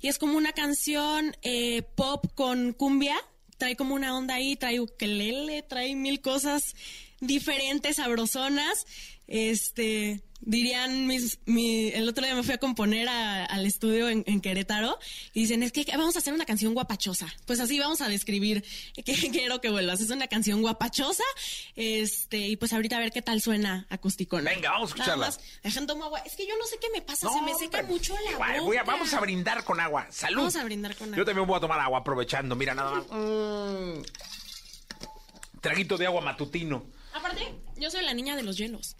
[0.00, 3.16] Y es como una canción eh, pop con cumbia.
[3.58, 6.76] Trae como una onda ahí, trae ukelele, trae mil cosas
[7.20, 8.86] diferentes, sabrosonas.
[9.26, 14.24] Este, dirían mis, mi, el otro día me fui a componer a- al estudio en,
[14.26, 14.98] en Querétaro
[15.34, 17.26] y dicen, es que vamos a hacer una canción guapachosa.
[17.44, 18.64] Pues así vamos a describir
[19.04, 20.00] que quiero que vuelvas.
[20.00, 21.24] Es una canción guapachosa.
[21.74, 24.50] Este, y pues ahorita a ver qué tal suena acusticona.
[24.50, 25.26] Venga, vamos a escucharla.
[25.26, 26.20] Más, tomo agua.
[26.20, 28.62] Es que yo no sé qué me pasa, se me seca mucho la igual, boca.
[28.62, 30.06] voy a- vamos a brindar con agua.
[30.10, 30.38] Salud.
[30.38, 31.18] Vamos a brindar con agua.
[31.18, 32.54] Yo también voy a tomar agua aprovechando.
[32.56, 33.04] Mira, nada más.
[33.10, 34.02] Mm.
[35.60, 36.86] Traguito de agua matutino.
[37.12, 38.96] Aparte, yo soy la niña de los hielos.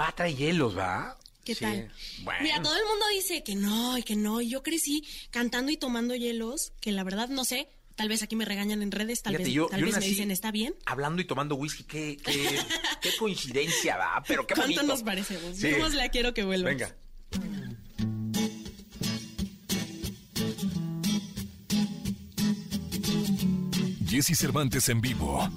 [0.00, 1.18] Ah, trae hielos, ¿va?
[1.44, 1.60] ¿Qué Sí.
[1.62, 1.90] tal?
[2.22, 2.40] Bueno.
[2.42, 4.40] Mira, todo el mundo dice que no y que no.
[4.40, 7.68] Y yo crecí cantando y tomando hielos, que la verdad no sé.
[7.96, 10.06] Tal vez aquí me regañan en redes, tal Fíjate, vez, yo- tal yo vez me
[10.06, 10.74] dicen, ¿está bien?
[10.86, 12.32] Hablando y tomando whisky, qué, qué,
[13.02, 14.22] qué coincidencia, ¿va?
[14.26, 14.92] Pero qué ¿Cuánto bonito.
[14.94, 15.56] nos parecemos?
[15.56, 15.72] Sí.
[15.72, 16.68] Vamos, la quiero que vuelva.
[16.70, 16.94] Venga.
[24.06, 25.48] Jesse Cervantes en vivo.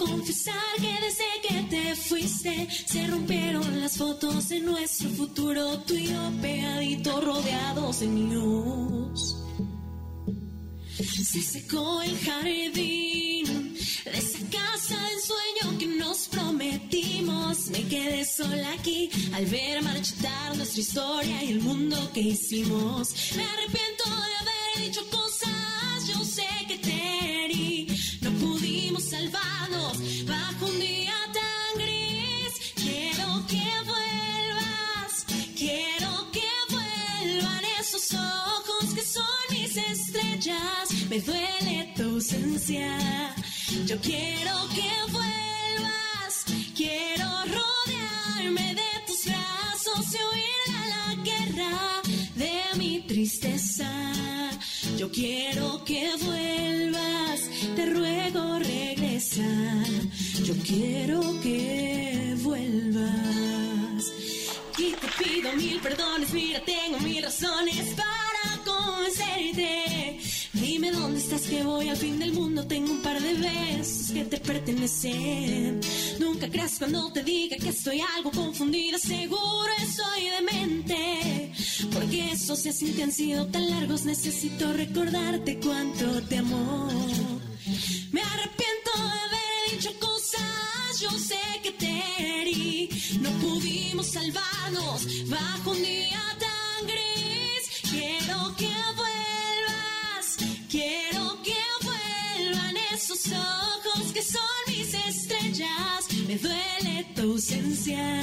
[0.00, 6.06] Confesar que desde que te fuiste se rompieron las fotos de nuestro futuro, tú y
[6.06, 9.36] yo rodeados de niños.
[10.96, 13.74] Se secó el jardín
[14.04, 17.68] de esa casa de ensueño que nos prometimos.
[17.68, 23.14] Me quedé sola aquí al ver marchitar nuestra historia y el mundo que hicimos.
[23.36, 23.99] Me arrepiento
[41.10, 43.34] Me duele tu ausencia.
[43.84, 46.44] Yo quiero que vuelvas,
[46.76, 52.02] quiero rodearme de tus brazos y huir a la guerra
[52.36, 53.90] de mi tristeza.
[54.96, 57.40] Yo quiero que vuelvas,
[57.74, 59.50] te ruego regresa.
[60.44, 64.12] Yo quiero que vuelvas.
[64.78, 70.20] Y te pido mil perdones, mira, tengo mil razones para convencerte.
[70.92, 72.66] Dónde estás, que voy al fin del mundo.
[72.66, 75.80] Tengo un par de besos que te pertenecen.
[76.18, 78.98] Nunca creas cuando te diga que estoy algo confundida.
[78.98, 81.52] Seguro estoy demente.
[81.92, 86.88] Porque esos días sin que han sido tan largos, necesito recordarte cuánto te amo.
[88.12, 92.88] Me arrepiento de haber dicho cosas, yo sé que te herí.
[93.20, 95.99] No pudimos salvarnos bajo un día
[104.22, 106.08] son mis estrellas.
[106.26, 108.22] Me duele tu ausencia.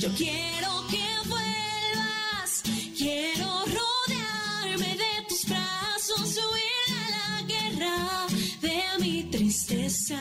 [0.00, 2.62] Yo quiero que vuelvas,
[2.96, 8.26] quiero rodearme de tus brazos, huir a la guerra
[8.60, 10.18] de mi tristeza.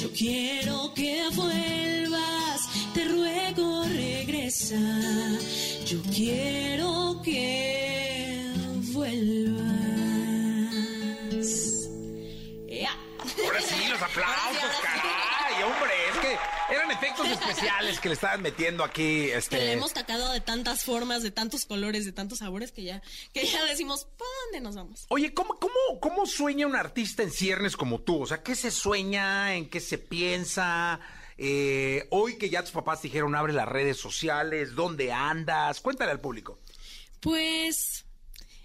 [0.00, 2.60] Yo quiero que vuelvas,
[2.94, 4.80] te ruego regresa.
[5.86, 7.91] Yo quiero que
[17.32, 19.72] especiales que le estaban metiendo aquí, Que le este...
[19.72, 23.02] hemos tacado de tantas formas, de tantos colores, de tantos sabores que ya,
[23.32, 25.06] que ya decimos, ¿para dónde nos vamos?
[25.08, 28.22] Oye, ¿cómo, cómo, ¿cómo sueña un artista en ciernes como tú?
[28.22, 29.54] O sea, ¿qué se sueña?
[29.54, 31.00] ¿En qué se piensa?
[31.38, 35.80] Eh, hoy que ya tus papás dijeron abre las redes sociales, ¿dónde andas?
[35.80, 36.58] Cuéntale al público.
[37.20, 38.04] Pues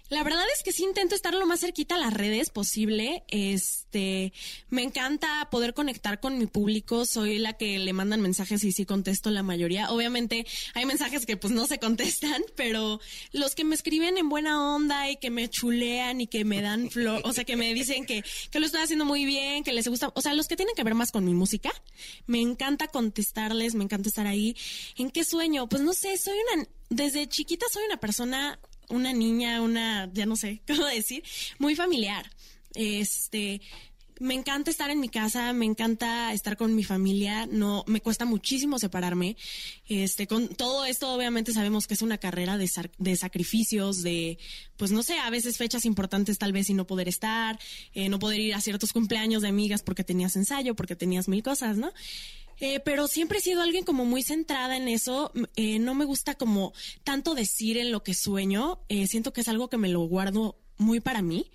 [0.08, 3.24] la verdad es que sí intento estar lo más cerquita a las redes posible.
[3.28, 4.32] Este,
[4.70, 7.04] me encanta poder conectar con mi público.
[7.04, 9.90] Soy la que le mandan mensajes y sí contesto la mayoría.
[9.90, 13.00] Obviamente hay mensajes que pues no se contestan, pero
[13.32, 16.90] los que me escriben en buena onda y que me chulean y que me dan
[16.90, 19.88] flor, o sea, que me dicen que, que lo estoy haciendo muy bien, que les
[19.88, 21.70] gusta, o sea, los que tienen que ver más con mi música,
[22.26, 24.56] me encanta contestarles, me encanta estar ahí.
[24.96, 25.68] ¿En qué sueño?
[25.68, 28.58] Pues no sé, soy una, desde chiquita soy una persona
[28.88, 31.22] una niña, una, ya no sé cómo decir,
[31.58, 32.30] muy familiar.
[32.74, 33.60] Este,
[34.20, 38.24] me encanta estar en mi casa, me encanta estar con mi familia, no, me cuesta
[38.24, 39.36] muchísimo separarme.
[39.86, 42.68] Este, con todo esto, obviamente sabemos que es una carrera de,
[42.98, 44.38] de sacrificios, de,
[44.76, 47.58] pues no sé, a veces fechas importantes tal vez y no poder estar,
[47.94, 51.42] eh, no poder ir a ciertos cumpleaños de amigas porque tenías ensayo, porque tenías mil
[51.42, 51.92] cosas, ¿no?
[52.60, 55.32] Eh, pero siempre he sido alguien como muy centrada en eso.
[55.56, 56.72] Eh, no me gusta como
[57.04, 58.80] tanto decir en lo que sueño.
[58.88, 61.50] Eh, siento que es algo que me lo guardo muy para mí.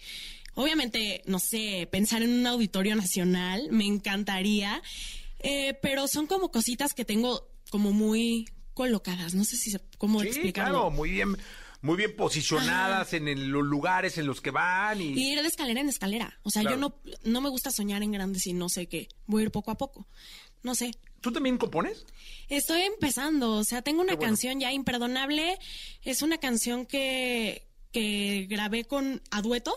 [0.55, 4.81] Obviamente, no sé, pensar en un auditorio nacional me encantaría,
[5.39, 9.33] eh, pero son como cositas que tengo como muy colocadas.
[9.33, 10.73] No sé si se, cómo Sí, explicarlo.
[10.73, 11.35] claro, muy bien,
[11.81, 15.05] muy bien posicionadas en el- los lugares en los que van y...
[15.13, 16.39] Y ir de escalera en escalera.
[16.43, 16.75] O sea, Claro.
[16.77, 19.09] yo no, no me gusta soñar en grandes y no sé qué.
[19.25, 20.07] Voy a ir poco a poco.
[20.64, 20.91] No sé.
[21.22, 22.05] ¿Tú también compones?
[22.49, 24.30] Estoy empezando, o sea, tengo una bueno.
[24.30, 25.57] canción ya imperdonable.
[26.03, 29.74] Es una canción que, que grabé con a dueto,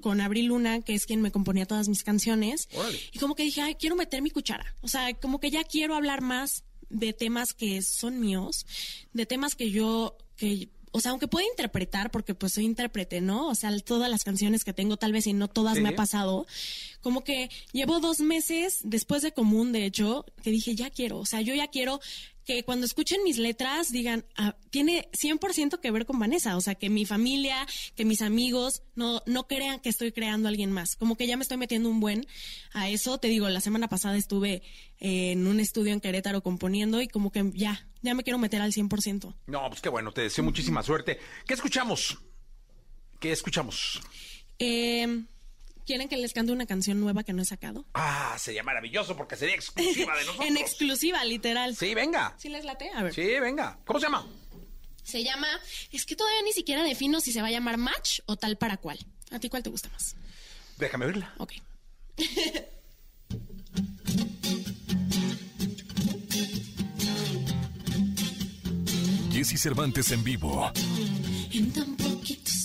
[0.00, 2.68] con Abril Luna, que es quien me componía todas mis canciones.
[2.74, 2.98] Órale.
[3.12, 4.74] Y como que dije, ay, quiero meter mi cuchara.
[4.80, 8.66] O sea, como que ya quiero hablar más de temas que son míos,
[9.12, 10.68] de temas que yo, que,
[10.98, 13.48] o sea, aunque pueda interpretar, porque pues soy intérprete, ¿no?
[13.48, 15.80] O sea, todas las canciones que tengo, tal vez y no todas Sí.
[15.80, 16.46] me ha pasado,
[17.00, 21.26] como que llevo dos meses después de común, de hecho, que dije, ya quiero, o
[21.26, 22.00] sea, yo ya quiero
[22.48, 26.76] que cuando escuchen mis letras digan, ah, tiene 100% que ver con Vanessa, o sea,
[26.76, 30.96] que mi familia, que mis amigos no, no crean que estoy creando a alguien más,
[30.96, 32.26] como que ya me estoy metiendo un buen
[32.72, 34.62] a eso, te digo, la semana pasada estuve
[34.98, 38.62] eh, en un estudio en Querétaro componiendo y como que ya, ya me quiero meter
[38.62, 39.34] al 100%.
[39.46, 41.18] No, pues qué bueno, te deseo muchísima suerte.
[41.46, 42.16] ¿Qué escuchamos?
[43.20, 44.00] ¿Qué escuchamos?
[44.58, 45.26] Eh,
[45.88, 47.86] ¿Quieren que les cante una canción nueva que no he sacado?
[47.94, 50.46] Ah, sería maravilloso porque sería exclusiva de nosotros.
[50.46, 51.74] en exclusiva, literal.
[51.74, 52.34] Sí, venga.
[52.36, 52.90] ¿Sí les late?
[52.94, 53.14] A ver.
[53.14, 53.78] Sí, venga.
[53.86, 54.26] ¿Cómo se llama?
[55.02, 55.48] Se llama,
[55.90, 58.76] es que todavía ni siquiera defino si se va a llamar match o tal para
[58.76, 58.98] cual.
[59.30, 60.14] ¿A ti cuál te gusta más?
[60.76, 61.32] Déjame oírla.
[61.38, 61.54] Ok.
[69.32, 70.70] Jesse Cervantes en vivo.
[71.52, 71.96] En tan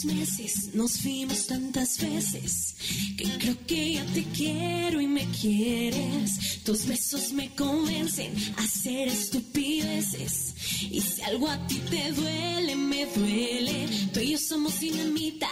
[0.06, 2.76] meses nos fuimos tantas veces
[3.18, 6.64] que creo que ya te quiero y me quieres.
[6.64, 10.56] Tus besos me convencen a hacer estupideces.
[10.90, 13.88] Y si algo a ti te duele, me duele.
[14.14, 15.50] Tú y yo somos dinamita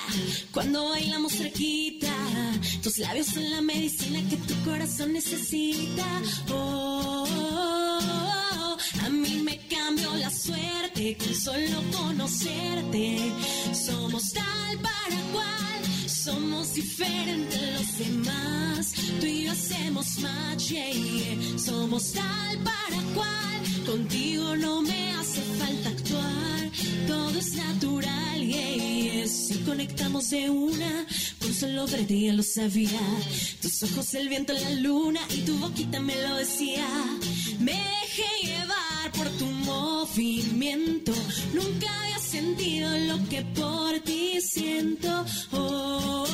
[0.52, 2.14] cuando bailamos cerquita.
[2.82, 6.06] Tus labios son la medicina que tu corazón necesita.
[6.52, 8.31] Oh, oh,
[9.00, 13.18] a mí me cambió la suerte con solo conocerte.
[13.74, 18.94] Somos tal para cual, somos diferentes los demás.
[19.20, 23.86] Tú y yo hacemos match, yeah, somos tal para cual.
[23.86, 26.72] Contigo no me hace falta actuar,
[27.08, 29.28] todo es natural, yeah.
[29.28, 31.06] Si conectamos de una,
[31.40, 33.00] con solo verte ya lo sabía.
[33.62, 36.88] Tus ojos, el viento, la luna y tu boquita me lo decía.
[37.60, 38.71] Me dejé llevar
[39.22, 41.14] por tu movimiento.
[41.54, 45.26] Nunca había sentido lo que por ti siento.
[45.52, 46.26] Oh,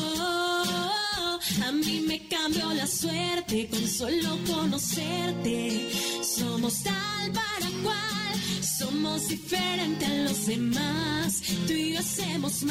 [1.65, 5.89] a mí me cambió la suerte con solo conocerte.
[6.23, 11.41] Somos tal para cual, somos diferentes a los demás.
[11.67, 12.61] Tú y yo hacemos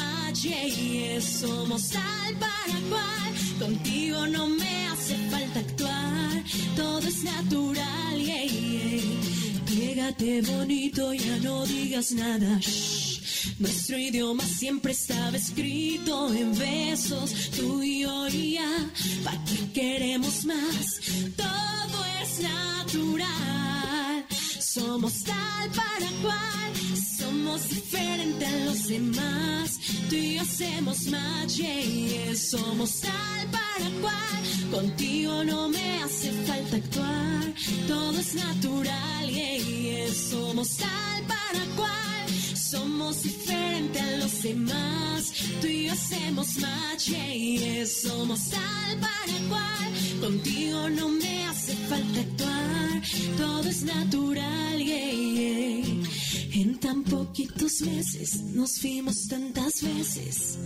[0.42, 1.20] yeah, yeah.
[1.20, 3.34] somos tal para cual.
[3.58, 6.44] Contigo no me hace falta actuar,
[6.76, 9.45] todo es natural, yeah, yeah.
[9.76, 12.58] Pégate bonito, ya no digas nada.
[13.58, 18.16] Nuestro idioma siempre estaba escrito en besos, tú y yo.
[19.22, 21.00] ¿Para qué queremos más?
[21.36, 24.24] Todo es natural.
[24.58, 26.72] Somos tal para cual,
[27.18, 29.78] somos diferentes a los demás.
[30.08, 32.34] Tú y yo hacemos match, yeah, yeah.
[32.34, 33.65] somos tal para
[34.00, 34.70] cual.
[34.70, 37.54] Contigo no me hace falta actuar,
[37.86, 40.12] todo es natural, yeah, yeah.
[40.12, 42.26] somos tal para cual.
[42.54, 47.86] Somos diferentes a los demás, tú y yo hacemos match, yeah.
[47.86, 50.20] somos tal para cual.
[50.20, 53.02] Contigo no me hace falta actuar,
[53.36, 56.05] todo es natural, yeah, yeah.
[56.76, 60.58] En tan poquitos meses nos fuimos tantas veces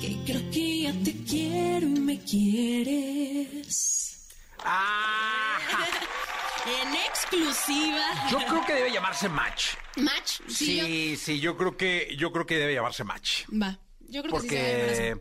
[0.00, 4.28] que creo que ya te quiero y me quieres.
[4.64, 5.58] Ah,
[6.66, 8.28] En exclusiva.
[8.30, 9.74] yo creo que debe llamarse Match.
[9.96, 10.40] Match.
[10.46, 10.80] Sí.
[10.80, 13.46] Sí, sí, yo creo que yo creo que debe llamarse Match.
[13.48, 13.76] yo- Va.
[14.08, 15.20] Yo creo que sí se Porque así.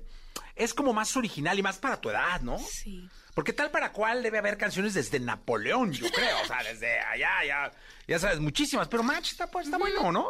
[0.58, 2.60] es como más original y más para tu edad, ¿no?
[2.60, 3.10] Sí.
[3.36, 6.42] Porque tal para cual debe haber canciones desde Napoleón, yo creo.
[6.42, 7.72] O sea, desde allá, ya,
[8.08, 8.88] ya sabes, muchísimas.
[8.88, 10.30] Pero Match está, pues, está bueno, ¿no?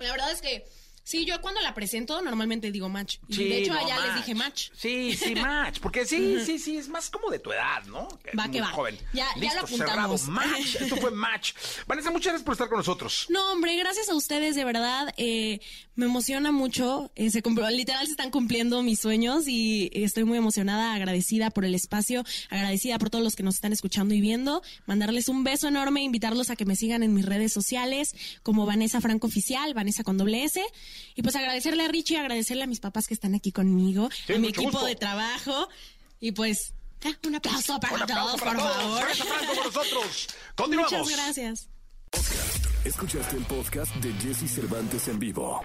[0.00, 0.66] La verdad es que
[1.04, 3.18] sí, yo cuando la presento normalmente digo match.
[3.28, 4.70] Y Sí, de hecho no, allá les dije match.
[4.76, 5.78] Sí, sí, match.
[5.80, 8.08] Porque sí, sí, sí, es más como de tu edad, ¿no?
[8.38, 8.66] Va, Muy que va.
[8.72, 8.98] joven.
[9.14, 10.20] Ya- ya Listo, lo apuntamos.
[10.20, 10.32] cerrado.
[10.32, 10.74] Match.
[10.74, 11.52] Esto fue match.
[11.86, 13.26] Vanessa, muchas gracias por estar con nosotros.
[13.30, 15.14] No, hombre, gracias a ustedes, de verdad.
[15.16, 15.60] eh,
[15.96, 17.10] me emociona mucho.
[17.16, 21.64] eh, se cumplió- literal se están cumpliendo mis sueños y estoy muy emocionada, agradecida por
[21.64, 24.62] el espacio, agradecida por todos los que nos están escuchando y viendo.
[24.86, 29.00] Mandarles un beso enorme, invitarlos a que me sigan en mis redes sociales como Vanessa
[29.00, 30.62] Franco Oficial, Vanessa con doble S.
[31.14, 34.38] Y pues agradecerle a Richie, agradecerle a mis papás que están aquí conmigo, Sí, a
[34.38, 34.86] mi equipo gusto.
[34.86, 35.68] de trabajo.
[36.20, 36.74] Y pues,
[37.04, 38.76] ah, un aplauso para Un aplauso todos, para por todos.
[38.76, 39.08] favor.
[39.14, 40.28] Franco con nosotros.
[40.56, 40.92] Continuamos.
[40.92, 41.68] Muchas gracias.
[42.84, 45.60] Escuchaste el podcast de Jesse Cervantes en vivo.